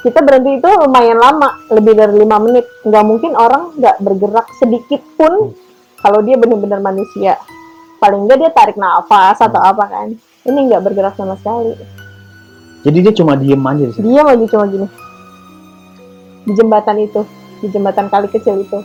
kita 0.02 0.20
berhenti 0.26 0.58
itu 0.58 0.70
lumayan 0.82 1.22
lama 1.22 1.62
lebih 1.70 1.94
dari 1.94 2.14
lima 2.18 2.42
menit. 2.42 2.66
Nggak 2.82 3.04
mungkin 3.06 3.32
orang 3.38 3.78
nggak 3.78 4.02
bergerak 4.02 4.48
sedikit 4.58 5.02
pun 5.14 5.54
kalau 6.02 6.20
dia 6.26 6.42
benar-benar 6.42 6.82
manusia. 6.82 7.38
Paling 8.02 8.26
nggak 8.26 8.38
dia 8.42 8.50
tarik 8.50 8.78
nafas 8.82 9.38
atau 9.38 9.62
apa 9.62 9.86
kan. 9.86 10.18
Ini 10.42 10.60
nggak 10.74 10.82
bergerak 10.82 11.14
sama 11.14 11.38
sekali. 11.38 11.78
Jadi 12.82 12.98
dia 12.98 13.14
cuma 13.14 13.38
diem 13.38 13.62
aja 13.62 13.84
di 13.86 13.94
situ. 13.94 14.02
dia 14.02 14.22
lagi 14.26 14.46
cuma 14.50 14.66
gini. 14.66 14.88
Di 16.50 16.52
jembatan 16.58 16.98
itu 16.98 17.22
di 17.62 17.68
jembatan 17.70 18.10
kali 18.10 18.28
kecil 18.34 18.58
itu. 18.58 18.80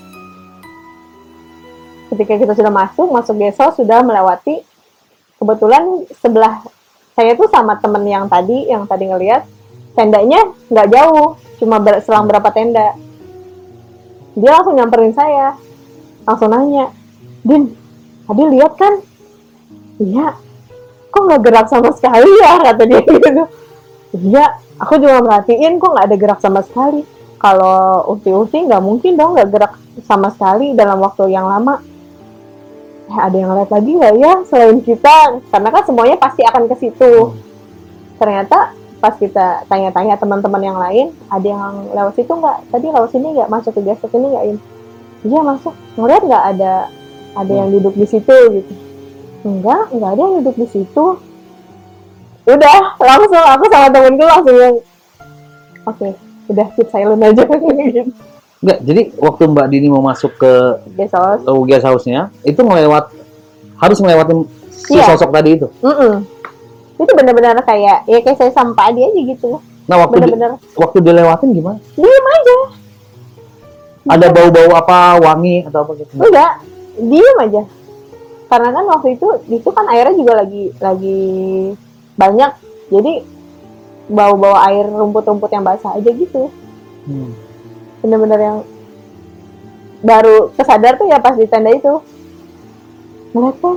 Ketika 2.12 2.36
kita 2.36 2.52
sudah 2.52 2.68
masuk 2.68 3.08
masuk 3.08 3.34
desa 3.40 3.72
sudah 3.72 4.04
melewati. 4.04 4.60
Kebetulan 5.36 6.04
sebelah 6.16 6.64
saya 7.16 7.32
tuh 7.36 7.48
sama 7.48 7.80
temen 7.80 8.04
yang 8.04 8.28
tadi 8.28 8.68
yang 8.68 8.84
tadi 8.84 9.08
ngelihat 9.08 9.55
tendanya 9.96 10.52
nggak 10.68 10.88
jauh 10.92 11.40
cuma 11.56 11.80
ber- 11.80 12.04
selang 12.04 12.28
berapa 12.28 12.52
tenda. 12.52 12.92
Dia 14.36 14.50
langsung 14.52 14.76
nyamperin 14.76 15.16
saya. 15.16 15.56
Langsung 16.28 16.52
nanya 16.52 16.92
din 17.40 17.72
tadi 18.28 18.42
lihat 18.52 18.76
kan? 18.76 19.00
Iya. 19.96 20.36
Kok 21.08 21.22
nggak 21.24 21.42
gerak 21.42 21.66
sama 21.72 21.90
sekali 21.96 22.28
ya? 22.44 22.52
kata 22.68 22.82
dia 22.84 23.00
gitu. 23.00 23.30
Iya 24.16 24.46
aku 24.76 25.00
juga 25.00 25.24
merhatiin 25.24 25.80
kok 25.80 25.90
nggak 25.92 26.06
ada 26.12 26.16
gerak 26.20 26.40
sama 26.44 26.60
sekali. 26.60 27.00
Kalau 27.36 28.04
Uti-Uti 28.16 28.68
nggak 28.68 28.82
mungkin 28.84 29.16
dong 29.16 29.36
nggak 29.36 29.50
gerak 29.52 29.72
sama 30.04 30.28
sekali 30.32 30.76
dalam 30.76 31.00
waktu 31.00 31.32
yang 31.32 31.48
lama. 31.48 31.80
Ya 33.06 33.30
ada 33.30 33.36
yang 33.38 33.54
lihat 33.54 33.70
lagi 33.70 33.90
nggak 33.96 34.14
ya 34.18 34.32
selain 34.50 34.78
kita? 34.82 35.40
Karena 35.48 35.68
kan 35.72 35.82
semuanya 35.86 36.16
pasti 36.20 36.42
akan 36.44 36.68
ke 36.68 36.76
situ. 36.80 37.32
Ternyata 38.16 38.72
pas 39.06 39.14
kita 39.14 39.62
tanya-tanya 39.70 40.18
teman-teman 40.18 40.58
yang 40.58 40.78
lain 40.82 41.14
ada 41.30 41.46
yang 41.46 41.86
lewat 41.94 42.18
situ 42.18 42.26
nggak 42.26 42.58
tadi 42.74 42.90
lewat 42.90 43.10
sini 43.14 43.38
nggak 43.38 43.46
masuk 43.46 43.70
ke 43.78 43.86
gasket 43.86 44.10
ini 44.18 44.26
nggak 44.34 44.44
In? 44.50 44.56
iya 45.22 45.40
masuk 45.46 45.70
ngeliat 45.94 46.22
nggak 46.26 46.44
ada 46.58 46.72
ada 47.38 47.52
yang 47.54 47.70
duduk 47.70 47.94
di 47.94 48.02
situ 48.02 48.34
gitu 48.50 48.72
enggak 49.46 49.94
enggak 49.94 50.10
ada 50.10 50.20
yang 50.26 50.34
duduk 50.42 50.56
di 50.58 50.66
situ 50.74 51.04
udah 52.50 52.78
langsung 52.98 53.44
aku 53.46 53.64
sama 53.70 53.88
temenku 53.94 54.24
langsung 54.26 54.56
yang 54.58 54.74
oke 55.86 56.08
udah 56.50 56.66
keep 56.74 56.88
silent 56.90 57.22
aja 57.22 57.42
gitu 57.94 58.10
Enggak, 58.56 58.78
jadi 58.88 59.02
waktu 59.20 59.42
Mbak 59.52 59.66
Dini 59.68 59.86
mau 59.92 60.00
masuk 60.00 60.32
ke 60.40 60.52
guest 60.96 61.84
house-nya, 61.84 62.32
itu 62.40 62.56
melewat 62.64 63.12
harus 63.76 64.00
melewatin 64.00 64.48
si 64.72 64.96
Iya. 64.96 65.12
sosok 65.12 65.28
tadi 65.28 65.60
itu. 65.60 65.68
Mm-mm. 65.84 66.24
Itu 66.96 67.12
benar-benar 67.12 67.60
kayak 67.64 68.08
ya 68.08 68.18
kayak 68.24 68.38
saya 68.40 68.52
sampai 68.52 68.96
dia 68.96 69.12
aja 69.12 69.20
gitu. 69.20 69.60
Nah, 69.86 69.96
waktu 70.02 70.18
di, 70.18 70.22
Benar-benar 70.26 70.50
waktu 70.74 70.98
dilewatin 70.98 71.48
gimana? 71.54 71.78
diem 71.94 72.26
aja. 72.26 72.56
Ada 74.06 74.26
bau-bau 74.30 74.70
apa, 74.74 75.18
wangi 75.18 75.66
atau 75.66 75.82
apa 75.82 75.92
gitu? 75.98 76.12
Enggak, 76.18 76.52
diem 76.98 77.36
aja. 77.42 77.62
Karena 78.46 78.68
kan 78.70 78.84
waktu 78.86 79.18
itu 79.18 79.26
itu 79.50 79.68
kan 79.74 79.86
airnya 79.90 80.14
juga 80.14 80.32
lagi 80.42 80.64
lagi 80.78 81.20
banyak. 82.14 82.52
Jadi 82.90 83.12
bau-bau 84.06 84.54
air 84.62 84.86
rumput-rumput 84.86 85.50
yang 85.50 85.66
basah 85.66 85.98
aja 85.98 86.10
gitu. 86.10 86.50
Hmm. 87.06 87.34
Bener-bener 88.02 88.38
yang 88.38 88.58
baru 90.02 90.54
kesadar 90.54 90.94
tuh 90.98 91.10
ya 91.10 91.18
pas 91.18 91.34
di 91.34 91.46
tenda 91.50 91.74
itu. 91.74 91.98
Mereka 93.34 93.70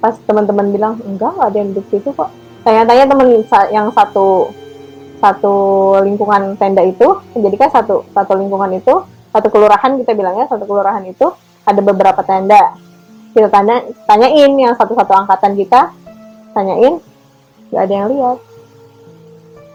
pas 0.00 0.16
teman-teman 0.24 0.72
bilang 0.72 0.94
enggak 1.04 1.36
nggak 1.36 1.48
ada 1.52 1.58
yang 1.60 1.68
duduk 1.76 1.86
situ 1.92 2.08
kok. 2.16 2.32
Tanya-tanya 2.64 3.04
temen 3.08 3.28
sa- 3.48 3.70
yang 3.72 3.88
satu 3.92 4.52
satu 5.20 5.54
lingkungan 6.00 6.56
tenda 6.56 6.80
itu, 6.80 7.20
jadi 7.36 7.56
kan 7.60 7.68
satu 7.68 8.08
satu 8.16 8.32
lingkungan 8.40 8.72
itu 8.72 9.04
satu 9.30 9.46
kelurahan 9.52 10.00
kita 10.00 10.16
bilangnya 10.16 10.48
satu 10.48 10.64
kelurahan 10.64 11.04
itu 11.04 11.28
ada 11.68 11.80
beberapa 11.84 12.24
tenda. 12.24 12.72
Kita 13.30 13.46
tanya 13.46 13.84
tanyain 14.10 14.50
yang 14.58 14.74
satu-satu 14.74 15.12
angkatan 15.14 15.54
kita, 15.54 15.94
tanyain 16.56 16.98
nggak 17.70 17.82
ada 17.84 17.94
yang 17.94 18.08
lihat. 18.10 18.38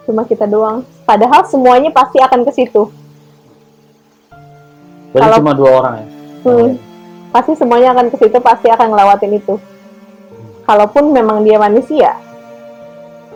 Cuma 0.09 0.27
kita 0.27 0.49
doang. 0.49 0.83
Padahal 1.05 1.45
semuanya 1.47 1.93
pasti 1.93 2.19
akan 2.19 2.41
ke 2.43 2.51
situ. 2.51 2.89
Kalau- 5.15 5.39
cuma 5.39 5.55
dua 5.55 5.69
orang 5.79 5.93
ya? 6.01 6.07
Hmm. 6.45 6.71
Pasti 7.31 7.51
semuanya 7.55 7.95
akan 7.95 8.11
ke 8.11 8.17
situ, 8.19 8.37
pasti 8.43 8.67
akan 8.67 8.91
ngelewatin 8.91 9.33
itu. 9.39 9.55
Kalaupun 10.65 11.13
memang 11.13 11.45
dia 11.45 11.61
manusia, 11.61 12.17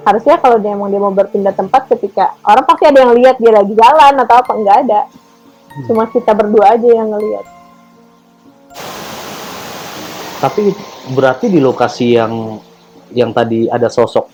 harusnya 0.02 0.42
kalau 0.42 0.58
dia 0.58 0.74
emang 0.74 0.90
dia 0.90 0.98
mau 0.98 1.14
berpindah 1.14 1.54
tempat 1.54 1.86
ketika 1.94 2.34
orang 2.42 2.66
pasti 2.66 2.90
ada 2.90 3.06
yang 3.06 3.14
lihat 3.14 3.38
dia 3.38 3.54
lagi 3.54 3.74
jalan 3.78 4.14
atau 4.18 4.36
apa 4.42 4.52
enggak 4.58 4.78
ada. 4.90 5.02
Cuma 5.86 6.10
kita 6.10 6.34
berdua 6.34 6.74
aja 6.74 6.90
yang 6.90 7.14
ngelihat. 7.14 7.46
Tapi 10.42 10.74
berarti 11.14 11.46
di 11.54 11.62
lokasi 11.62 12.18
yang 12.18 12.58
yang 13.14 13.30
tadi 13.30 13.70
ada 13.70 13.86
sosok 13.94 14.26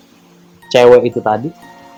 cewek 0.72 1.12
itu 1.12 1.20
tadi, 1.20 1.52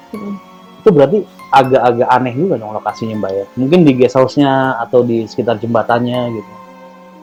Hmm. 0.08 0.40
itu 0.80 0.88
berarti 0.88 1.18
agak-agak 1.52 2.08
aneh 2.08 2.32
juga 2.32 2.54
dong 2.56 2.72
lokasinya 2.72 3.14
Mbak 3.20 3.32
ya? 3.32 3.44
Mungkin 3.60 3.80
di 3.84 3.92
guest 3.92 4.16
house-nya 4.16 4.80
atau 4.80 5.04
di 5.04 5.28
sekitar 5.28 5.60
jembatannya 5.60 6.20
gitu. 6.32 6.52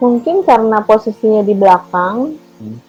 Mungkin 0.00 0.46
karena 0.46 0.80
posisinya 0.80 1.42
di 1.44 1.52
belakang 1.52 2.40
Hmm. 2.56 2.80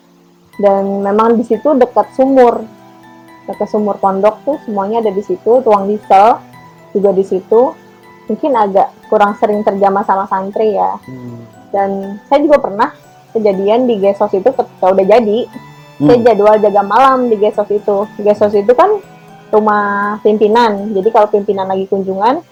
Dan 0.58 1.06
memang 1.06 1.38
di 1.38 1.46
situ 1.46 1.74
dekat 1.78 2.14
sumur. 2.18 2.66
Dekat 3.48 3.70
sumur 3.72 3.96
pondok 4.02 4.44
tuh 4.44 4.58
semuanya 4.68 5.00
ada 5.00 5.14
di 5.14 5.24
situ, 5.24 5.62
tuang 5.64 5.88
diesel 5.88 6.42
juga 6.92 7.16
di 7.16 7.24
situ. 7.24 7.72
Mungkin 8.28 8.52
agak 8.52 8.92
kurang 9.08 9.40
sering 9.40 9.64
terjamah 9.64 10.04
sama 10.04 10.28
santri 10.28 10.76
ya. 10.76 11.00
Dan 11.72 12.20
saya 12.28 12.44
juga 12.44 12.60
pernah 12.60 12.92
kejadian 13.32 13.88
di 13.88 14.02
Gesos 14.04 14.34
itu 14.36 14.50
ketika 14.52 14.86
udah 14.92 15.06
jadi, 15.08 15.48
saya 15.98 16.18
Hmm. 16.20 16.26
jadwal 16.28 16.56
jaga 16.60 16.82
malam 16.84 17.32
di 17.32 17.40
Gesos 17.40 17.70
itu. 17.72 18.04
Gesos 18.20 18.52
itu 18.52 18.74
kan 18.76 19.00
rumah 19.48 20.20
pimpinan. 20.20 20.92
Jadi 20.92 21.08
kalau 21.08 21.32
pimpinan 21.32 21.72
lagi 21.72 21.88
kunjungan, 21.88 22.44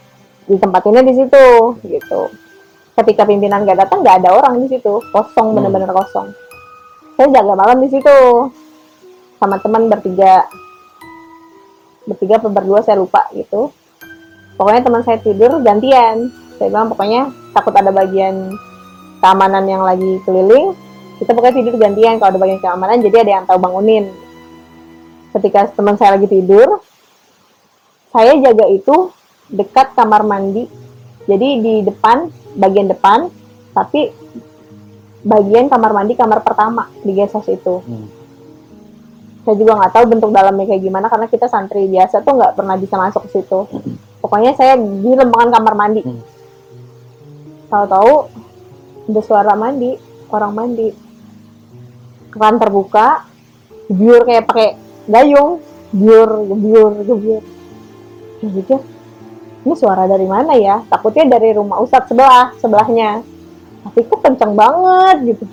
ditempatinnya 0.48 1.04
di 1.04 1.14
situ 1.18 1.48
gitu. 1.84 2.22
Ketika 2.96 3.28
pimpinan 3.28 3.68
nggak 3.68 3.84
datang, 3.84 4.00
nggak 4.00 4.24
ada 4.24 4.30
orang 4.40 4.64
di 4.64 4.72
situ, 4.72 5.04
kosong 5.12 5.52
Hmm. 5.52 5.56
bener-bener 5.60 5.92
kosong. 5.92 6.32
Saya 7.16 7.32
jaga 7.32 7.54
malam 7.56 7.80
di 7.80 7.90
situ. 7.92 8.20
Sama 9.40 9.60
teman 9.60 9.92
bertiga, 9.92 10.48
bertiga 12.08 12.40
atau 12.40 12.52
berdua 12.52 12.84
saya 12.84 13.00
lupa 13.00 13.28
gitu. 13.36 13.72
Pokoknya 14.56 14.82
teman 14.84 15.04
saya 15.04 15.20
tidur 15.20 15.60
gantian. 15.60 16.32
Saya 16.56 16.72
bilang 16.72 16.88
pokoknya 16.88 17.32
takut 17.52 17.76
ada 17.76 17.92
bagian 17.92 18.56
keamanan 19.20 19.68
yang 19.68 19.84
lagi 19.84 20.24
keliling, 20.24 20.72
kita 21.20 21.36
pokoknya 21.36 21.56
tidur 21.60 21.76
gantian. 21.76 22.16
Kalau 22.20 22.32
ada 22.32 22.40
bagian 22.40 22.62
keamanan 22.64 23.04
jadi 23.04 23.28
ada 23.28 23.32
yang 23.40 23.44
tahu 23.44 23.60
bangunin. 23.60 24.12
Ketika 25.36 25.72
teman 25.76 26.00
saya 26.00 26.16
lagi 26.16 26.32
tidur 26.32 26.80
saya 28.16 28.40
jaga 28.40 28.72
itu 28.72 29.12
dekat 29.52 29.92
kamar 29.92 30.24
mandi. 30.24 30.72
Jadi 31.28 31.48
di 31.60 31.74
depan 31.84 32.32
bagian 32.56 32.88
depan 32.88 33.28
tapi 33.76 34.25
bagian 35.26 35.66
kamar 35.66 35.92
mandi 35.92 36.14
kamar 36.14 36.46
pertama 36.46 36.88
di 37.02 37.12
gesos 37.18 37.50
itu. 37.50 37.82
Hmm. 37.82 38.08
saya 39.46 39.62
juga 39.62 39.78
nggak 39.78 39.94
tahu 39.94 40.06
bentuk 40.10 40.34
dalamnya 40.34 40.66
kayak 40.66 40.82
gimana 40.82 41.06
karena 41.06 41.30
kita 41.30 41.46
santri 41.46 41.86
biasa 41.86 42.26
tuh 42.26 42.34
nggak 42.34 42.58
pernah 42.58 42.82
bisa 42.82 42.98
masuk 42.98 43.30
ke 43.30 43.42
situ. 43.42 43.60
Pokoknya 44.18 44.58
saya 44.58 44.74
di 44.78 45.12
lempengan 45.14 45.54
kamar 45.54 45.74
mandi. 45.74 46.02
Hmm. 46.02 46.22
tahu-tahu 47.70 48.14
ada 49.10 49.22
suara 49.22 49.54
mandi 49.54 49.98
orang 50.34 50.54
mandi. 50.54 50.90
Keran 52.34 52.58
terbuka 52.58 53.26
biur 53.90 54.26
kayak 54.26 54.46
pakai 54.50 54.70
gayung. 55.10 55.62
Biur 55.96 56.30
biur 56.50 56.92
biur 57.06 57.44
pikir 58.42 58.82
ini 59.66 59.74
suara 59.74 60.06
dari 60.06 60.30
mana 60.30 60.54
ya? 60.58 60.86
Takutnya 60.86 61.38
dari 61.38 61.54
rumah 61.54 61.82
ustadz 61.82 62.10
sebelah 62.14 62.54
sebelahnya 62.62 63.26
tapi 63.86 64.00
kok 64.02 64.20
kenceng 64.26 64.58
banget 64.58 65.18
gitu. 65.34 65.46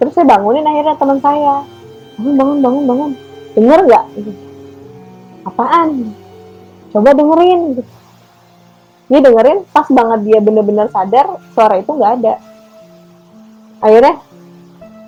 Terus 0.00 0.12
saya 0.16 0.26
bangunin 0.28 0.64
akhirnya 0.64 0.96
teman 0.96 1.18
saya. 1.20 1.62
Bangun 2.16 2.34
bangun 2.34 2.58
bangun 2.64 2.84
bangun. 2.88 3.10
Denger 3.52 3.80
nggak? 3.84 4.04
Gitu. 4.16 4.32
apaan? 5.46 6.10
Coba 6.90 7.14
dengerin 7.14 7.78
gitu. 7.78 7.92
dia 9.06 9.22
dengerin 9.22 9.62
pas 9.70 9.86
banget 9.86 10.20
dia 10.26 10.38
bener-bener 10.42 10.90
sadar 10.90 11.38
suara 11.54 11.78
itu 11.78 11.94
nggak 11.94 12.12
ada. 12.18 12.34
Akhirnya 13.78 14.18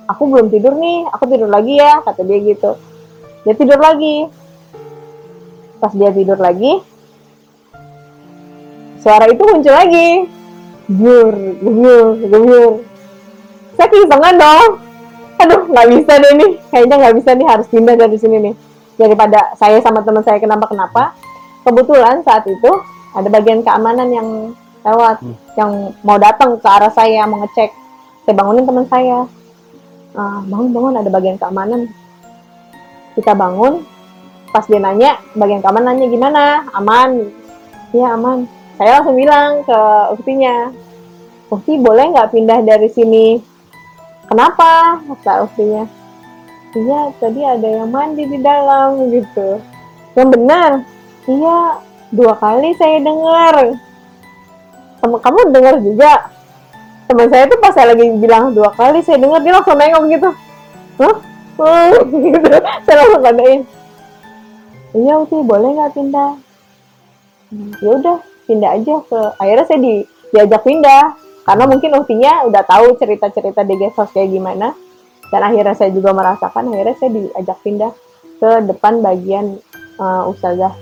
aku 0.07 0.22
belum 0.31 0.46
tidur 0.55 0.79
nih 0.79 1.11
aku 1.11 1.24
tidur 1.27 1.51
lagi 1.51 1.74
ya 1.81 2.05
kata 2.07 2.22
dia 2.22 2.38
gitu. 2.44 2.79
Dia 3.42 3.55
tidur 3.59 3.81
lagi. 3.83 4.31
Pas 5.83 5.90
dia 5.90 6.14
tidur 6.14 6.38
lagi 6.38 6.79
suara 8.98 9.31
itu 9.31 9.40
muncul 9.40 9.72
lagi 9.72 10.27
gur 10.88 11.35
gur 11.61 12.16
gur 12.16 12.72
saya 13.79 13.88
keisengan 13.94 14.35
dong. 14.35 14.70
Aduh 15.38 15.61
nggak 15.70 15.87
bisa 15.94 16.12
deh 16.18 16.33
nih. 16.35 16.51
Kayaknya 16.74 16.96
nggak 16.98 17.14
bisa 17.22 17.31
nih 17.38 17.46
harus 17.46 17.66
pindah 17.70 17.94
dari 17.94 18.16
sini 18.18 18.37
nih. 18.42 18.55
Daripada 18.98 19.55
saya 19.55 19.79
sama 19.79 20.03
teman 20.03 20.27
saya 20.27 20.42
kenapa 20.42 20.66
kenapa? 20.66 21.14
Kebetulan 21.62 22.27
saat 22.27 22.42
itu 22.51 22.70
ada 23.14 23.29
bagian 23.31 23.62
keamanan 23.62 24.11
yang 24.11 24.29
lewat 24.83 25.22
Hmm. 25.22 25.37
yang 25.55 25.70
mau 26.03 26.18
datang 26.18 26.59
ke 26.59 26.66
arah 26.66 26.90
saya 26.90 27.22
mau 27.31 27.38
ngecek. 27.46 27.70
Saya 28.27 28.35
bangunin 28.35 28.66
teman 28.66 28.87
saya. 28.90 29.31
"Ah, 30.18 30.42
bangun 30.42 30.74
bangun 30.74 30.94
ada 30.98 31.11
bagian 31.14 31.38
keamanan. 31.38 31.87
Kita 33.14 33.38
bangun. 33.38 33.87
Pas 34.51 34.66
dia 34.66 34.83
nanya 34.83 35.22
bagian 35.38 35.62
keamanan 35.62 35.94
nanya 35.94 36.07
gimana? 36.11 36.42
Aman. 36.74 37.31
Iya 37.94 38.18
aman 38.18 38.58
saya 38.79 38.99
langsung 38.99 39.19
bilang 39.19 39.67
ke 39.67 39.81
uktinya 40.14 40.71
ukti 41.51 41.77
boleh 41.83 42.14
nggak 42.14 42.31
pindah 42.31 42.61
dari 42.62 42.88
sini? 42.93 43.43
Kenapa? 44.29 45.01
kata 45.03 45.49
uktinya. 45.49 45.85
Iya 46.77 47.01
tadi 47.19 47.41
ada 47.43 47.69
yang 47.69 47.91
mandi 47.91 48.29
di 48.29 48.38
dalam 48.38 49.11
gitu. 49.11 49.59
Yang 50.14 50.29
benar? 50.37 50.71
Iya 51.27 51.59
dua 52.14 52.33
kali 52.38 52.71
saya 52.79 53.03
dengar. 53.03 53.57
Kamu 55.03 55.41
dengar 55.51 55.81
juga? 55.83 56.31
Teman 57.09 57.29
saya 57.33 57.49
tuh 57.49 57.59
pas 57.59 57.73
saya 57.73 57.97
lagi 57.97 58.05
bilang 58.21 58.53
dua 58.53 58.69
kali 58.77 59.01
saya 59.03 59.19
dengar 59.19 59.41
dia 59.43 59.53
langsung 59.57 59.75
nengok 59.75 60.05
gitu. 60.12 60.31
Hah? 61.03 61.17
Hmm, 61.59 61.93
gitu. 62.31 62.51
Saya 62.87 62.97
langsung 63.03 63.25
kadoin 63.27 63.61
iya 64.97 65.21
oke 65.21 65.37
boleh 65.45 65.69
nggak 65.77 65.93
pindah? 65.93 66.31
Hmm, 67.49 67.73
ya 67.81 67.91
udah 67.97 68.19
pindah 68.49 68.71
aja 68.81 68.95
ke 69.05 69.21
akhirnya 69.37 69.67
saya 69.69 69.81
di, 69.85 69.95
diajak 70.33 70.65
pindah. 70.65 71.05
Karena 71.45 71.65
mungkin 71.65 71.97
uktinya 71.97 72.45
udah 72.45 72.63
tahu 72.65 72.97
cerita-cerita 72.97 73.65
di 73.65 73.75
Gesos 73.77 74.09
kayak 74.13 74.33
gimana. 74.33 74.73
Dan 75.29 75.41
akhirnya 75.45 75.77
saya 75.77 75.93
juga 75.93 76.17
merasakan 76.17 76.73
akhirnya 76.73 76.97
saya 76.97 77.11
diajak 77.13 77.59
pindah 77.61 77.93
ke 78.41 78.51
depan 78.65 79.05
bagian 79.05 79.61
uh, 80.01 80.25
ustazah 80.25 80.73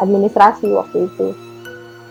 administrasi 0.00 0.72
waktu 0.72 1.04
itu. 1.04 1.28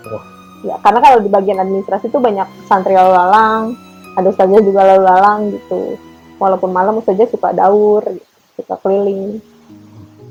Wah. 0.09 0.23
ya 0.63 0.75
karena 0.79 0.99
kalau 1.01 1.17
di 1.19 1.29
bagian 1.31 1.59
administrasi 1.59 2.07
itu 2.07 2.19
banyak 2.21 2.47
santri 2.67 2.95
lalu 2.95 3.11
lalang 3.15 3.75
ada 4.15 4.27
ustazah 4.29 4.61
juga 4.61 4.81
lalu 4.85 5.03
lalang 5.05 5.39
gitu. 5.53 5.97
Walaupun 6.37 6.69
malam 6.71 7.01
ustazah 7.01 7.25
suka 7.25 7.55
daur 7.57 8.05
suka 8.59 8.75
keliling. 8.83 9.41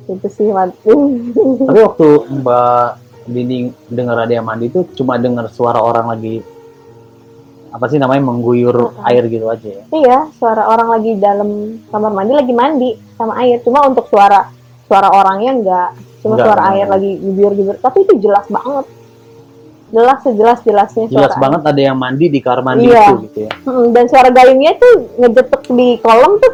Itu 0.09 0.29
sih 0.33 0.49
Mat. 0.53 0.73
Tapi 0.85 1.79
waktu 1.85 2.09
Mbak 2.33 3.08
Dini 3.29 3.59
dengar 3.87 4.17
ada 4.19 4.33
yang 4.33 4.43
mandi 4.43 4.67
itu 4.67 4.89
cuma 4.95 5.17
dengar 5.17 5.47
suara 5.49 5.79
orang 5.79 6.09
lagi 6.09 6.41
apa 7.69 7.85
sih 7.87 7.97
namanya 7.97 8.25
mengguyur 8.25 8.73
Mm-mm. 8.73 9.05
air 9.05 9.23
gitu 9.27 9.45
aja 9.47 9.69
ya. 9.71 9.83
Iya, 9.91 10.19
suara 10.35 10.65
orang 10.67 10.89
lagi 10.89 11.13
dalam 11.15 11.49
kamar 11.85 12.11
mandi 12.11 12.33
lagi 12.33 12.53
mandi 12.53 12.91
sama 13.15 13.37
air. 13.39 13.61
Cuma 13.61 13.85
untuk 13.85 14.09
suara 14.09 14.49
suara 14.83 15.09
orangnya 15.09 15.53
enggak. 15.53 15.91
Cuma 16.19 16.35
Enggak, 16.35 16.47
suara 16.49 16.63
enggak. 16.63 16.75
air 16.75 16.87
lagi 16.89 17.11
gubir-gubir. 17.19 17.77
Tapi 17.77 17.99
itu 18.03 18.15
jelas 18.19 18.49
banget. 18.49 18.87
Jelas 19.89 20.19
sejelas 20.21 20.59
jelasnya 20.63 21.05
suara. 21.07 21.15
Jelas 21.15 21.33
air. 21.33 21.43
banget 21.43 21.61
ada 21.63 21.81
yang 21.83 21.97
mandi 21.97 22.25
di 22.27 22.41
kamar 22.41 22.61
mandi 22.63 22.89
Iya. 22.89 23.05
itu 23.05 23.15
gitu 23.23 23.39
ya. 23.45 23.51
Dan 23.91 24.05
suara 24.07 24.29
gayungnya 24.31 24.73
tuh 24.75 24.95
ngejetek 25.19 25.63
di 25.71 25.89
kolam 25.99 26.33
tuh 26.39 26.53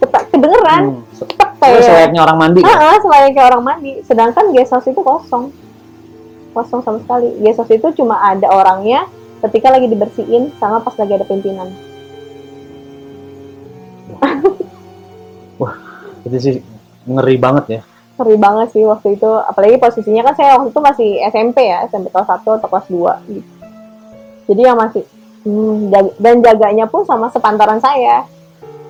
ketak 0.00 0.24
kedengeran. 0.28 0.82
Hmm. 0.90 1.02
Tek 1.22 1.50
Itu 1.52 1.62
kayak. 1.62 1.82
selayaknya 1.86 2.20
orang 2.20 2.36
mandi 2.36 2.58
kan? 2.60 2.74
Ah, 2.76 2.98
selain 2.98 3.30
kayak 3.30 3.48
orang 3.48 3.62
mandi. 3.62 3.90
Sedangkan 4.02 4.44
guest 4.50 4.74
house 4.74 4.86
itu 4.86 4.98
kosong. 5.00 5.54
Kosong 6.52 6.84
sama 6.84 7.00
sekali. 7.00 7.32
House 7.48 7.72
itu 7.72 7.88
cuma 7.96 8.20
ada 8.20 8.48
orangnya 8.52 9.08
ketika 9.42 9.72
lagi 9.72 9.88
dibersihin 9.90 10.52
sama 10.60 10.84
pas 10.84 10.94
lagi 10.94 11.12
ada 11.16 11.26
pimpinan. 11.26 11.72
Itu 16.22 16.36
sih 16.38 16.54
ngeri 17.08 17.36
banget 17.40 17.64
ya. 17.68 17.80
Ngeri 18.20 18.36
banget 18.38 18.68
sih 18.76 18.84
waktu 18.86 19.18
itu. 19.18 19.26
Apalagi 19.26 19.76
posisinya 19.80 20.22
kan 20.30 20.34
saya 20.38 20.48
waktu 20.58 20.70
itu 20.70 20.80
masih 20.80 21.08
SMP 21.32 21.66
ya, 21.66 21.82
SMP 21.90 22.12
kelas 22.14 22.28
1 22.30 22.46
atau 22.46 22.68
kelas 22.70 22.86
2 22.86 23.32
gitu. 23.32 23.50
Jadi 24.52 24.60
yang 24.62 24.78
masih 24.78 25.02
hmm, 25.46 25.90
dan 26.18 26.36
jaganya 26.42 26.86
pun 26.86 27.02
sama 27.06 27.30
sepantaran 27.32 27.80
saya. 27.82 28.26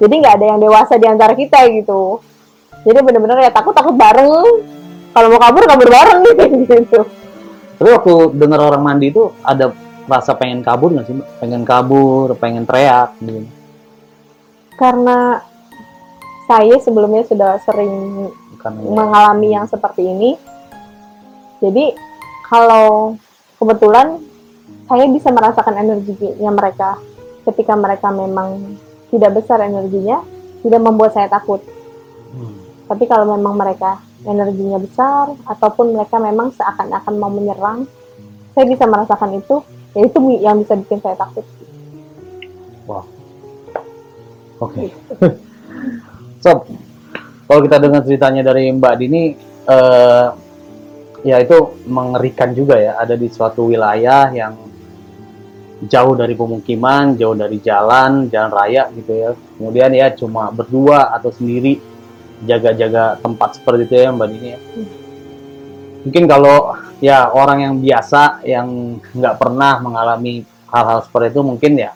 Jadi 0.02 0.14
nggak 0.18 0.34
ada 0.40 0.46
yang 0.56 0.60
dewasa 0.60 0.98
di 0.98 1.06
antara 1.06 1.32
kita 1.32 1.62
gitu. 1.70 2.18
Jadi 2.82 2.98
bener-bener 3.00 3.46
ya 3.46 3.52
takut-takut 3.54 3.94
bareng. 3.94 4.46
Kalau 5.12 5.28
mau 5.28 5.40
kabur 5.40 5.64
kabur 5.68 5.88
bareng 5.88 6.20
gitu. 6.66 7.00
Tapi 7.82 7.98
waktu 7.98 8.38
dengar 8.38 8.62
orang 8.62 8.78
mandi 8.86 9.10
itu 9.10 9.34
ada 9.42 9.74
rasa 10.06 10.38
pengen 10.38 10.62
kabur 10.62 10.94
nggak 10.94 11.02
sih? 11.02 11.18
Pengen 11.42 11.66
kabur, 11.66 12.38
pengen 12.38 12.62
teriak 12.62 13.10
gitu. 13.18 13.42
Karena 14.78 15.42
saya 16.46 16.78
sebelumnya 16.78 17.26
sudah 17.26 17.58
sering 17.66 18.30
Karena 18.62 18.86
ya, 18.86 18.94
mengalami 18.94 19.48
yang 19.50 19.66
seperti 19.66 20.06
ini. 20.06 20.38
Jadi 21.58 21.90
kalau 22.46 23.18
kebetulan 23.58 24.22
saya 24.86 25.10
bisa 25.10 25.34
merasakan 25.34 25.82
energinya 25.82 26.54
mereka 26.54 27.02
ketika 27.50 27.74
mereka 27.74 28.14
memang 28.14 28.78
tidak 29.10 29.42
besar 29.42 29.58
energinya, 29.58 30.22
tidak 30.62 30.86
membuat 30.86 31.18
saya 31.18 31.26
takut. 31.26 31.58
Hmm. 32.30 32.62
Tapi 32.86 33.10
kalau 33.10 33.26
memang 33.26 33.58
mereka 33.58 33.98
energinya 34.22 34.78
besar 34.78 35.34
ataupun 35.46 35.98
mereka 35.98 36.18
memang 36.22 36.54
seakan-akan 36.54 37.14
mau 37.18 37.30
menyerang, 37.30 37.86
saya 38.54 38.64
bisa 38.68 38.84
merasakan 38.86 39.38
itu. 39.38 39.62
Ya 39.92 40.08
itu 40.08 40.18
yang 40.40 40.64
bisa 40.64 40.72
bikin 40.72 41.04
saya 41.04 41.16
takut. 41.20 41.44
Oke. 44.62 44.94
Sob, 46.42 46.70
kalau 47.50 47.60
kita 47.66 47.76
dengar 47.82 48.06
ceritanya 48.06 48.42
dari 48.46 48.70
Mbak 48.70 48.94
Dini, 48.94 49.34
eh, 49.68 50.26
ya 51.26 51.36
itu 51.42 51.82
mengerikan 51.90 52.54
juga 52.54 52.78
ya. 52.78 52.96
Ada 52.96 53.18
di 53.18 53.26
suatu 53.26 53.68
wilayah 53.68 54.30
yang 54.30 54.54
jauh 55.82 56.14
dari 56.14 56.38
pemukiman, 56.38 57.18
jauh 57.18 57.34
dari 57.34 57.58
jalan, 57.58 58.30
jalan 58.30 58.50
raya 58.54 58.86
gitu 58.94 59.12
ya. 59.12 59.30
Kemudian 59.58 59.90
ya 59.98 60.14
cuma 60.14 60.48
berdua 60.54 61.10
atau 61.10 61.34
sendiri 61.34 61.91
jaga-jaga 62.44 63.16
tempat 63.22 63.58
seperti 63.60 63.86
itu 63.86 63.94
ya 64.02 64.10
Mbak 64.10 64.28
Dini 64.30 64.48
ya. 64.52 64.60
Mungkin 66.02 66.24
kalau 66.26 66.74
ya 66.98 67.30
orang 67.30 67.58
yang 67.62 67.74
biasa 67.78 68.42
yang 68.46 68.98
nggak 69.14 69.38
pernah 69.38 69.78
mengalami 69.78 70.42
hal-hal 70.70 71.04
seperti 71.06 71.38
itu 71.38 71.42
mungkin 71.46 71.72
ya 71.78 71.92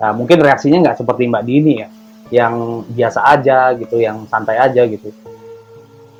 Nah, 0.00 0.16
mungkin 0.16 0.40
reaksinya 0.40 0.80
nggak 0.80 0.96
seperti 0.96 1.28
Mbak 1.28 1.44
Dini 1.44 1.72
ya, 1.76 1.88
yang 2.32 2.82
biasa 2.88 3.20
aja 3.36 3.76
gitu, 3.76 4.00
yang 4.00 4.24
santai 4.32 4.56
aja 4.56 4.80
gitu. 4.88 5.12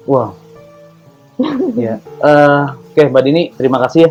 Wah, 0.05 0.37
ya. 1.81 1.97
Eh, 1.97 2.63
Oke, 2.93 3.09
Mbak 3.09 3.23
Dini, 3.25 3.43
terima 3.57 3.81
kasih 3.81 4.05
ya 4.05 4.11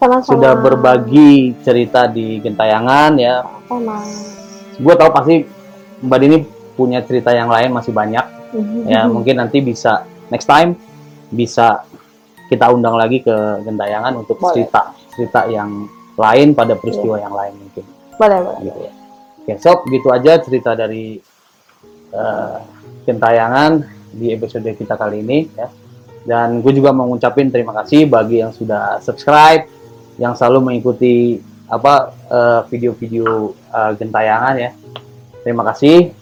Sama-sama. 0.00 0.24
sudah 0.32 0.52
berbagi 0.56 1.52
cerita 1.60 2.08
di 2.08 2.40
Gentayangan 2.40 3.12
ya. 3.20 3.44
Sama. 3.68 4.00
Gue 4.80 4.94
tahu 4.96 5.10
pasti 5.12 5.44
Mbak 6.00 6.18
Dini 6.24 6.36
punya 6.72 7.04
cerita 7.04 7.36
yang 7.36 7.52
lain 7.52 7.68
masih 7.68 7.92
banyak. 7.92 8.24
Ya, 8.86 9.08
mungkin 9.14 9.40
nanti 9.40 9.64
bisa 9.64 10.04
next 10.28 10.48
time 10.48 10.76
bisa 11.32 11.84
kita 12.52 12.68
undang 12.68 13.00
lagi 13.00 13.24
ke 13.24 13.64
Gentayangan 13.64 14.12
untuk 14.20 14.36
Boleh. 14.36 14.52
cerita 14.52 14.92
cerita 15.12 15.48
yang 15.48 15.88
lain 16.16 16.52
pada 16.52 16.76
peristiwa 16.76 17.16
yang 17.16 17.32
lain 17.32 17.56
mungkin. 17.56 17.84
Boleh, 18.20 18.38
boleh. 18.44 18.60
gitu 18.68 18.80
ya. 18.84 18.92
Oke, 19.42 19.54
sob, 19.58 19.78
gitu 19.88 20.08
aja 20.12 20.38
cerita 20.38 20.76
dari 20.76 21.16
eh, 22.12 22.56
Gentayangan 23.02 23.82
di 24.12 24.30
episode 24.30 24.68
kita 24.76 24.94
kali 24.94 25.24
ini 25.24 25.48
ya. 25.56 25.68
Dan 26.22 26.62
gue 26.62 26.70
juga 26.76 26.94
mau 26.94 27.10
ngucapin 27.10 27.50
terima 27.50 27.74
kasih 27.82 28.06
bagi 28.06 28.38
yang 28.44 28.54
sudah 28.54 29.02
subscribe, 29.02 29.66
yang 30.20 30.38
selalu 30.38 30.70
mengikuti 30.70 31.40
apa 31.66 32.12
eh, 32.28 32.60
video-video 32.68 33.56
eh, 33.72 33.92
Gentayangan 33.96 34.54
ya. 34.60 34.70
Terima 35.42 35.64
kasih. 35.66 36.21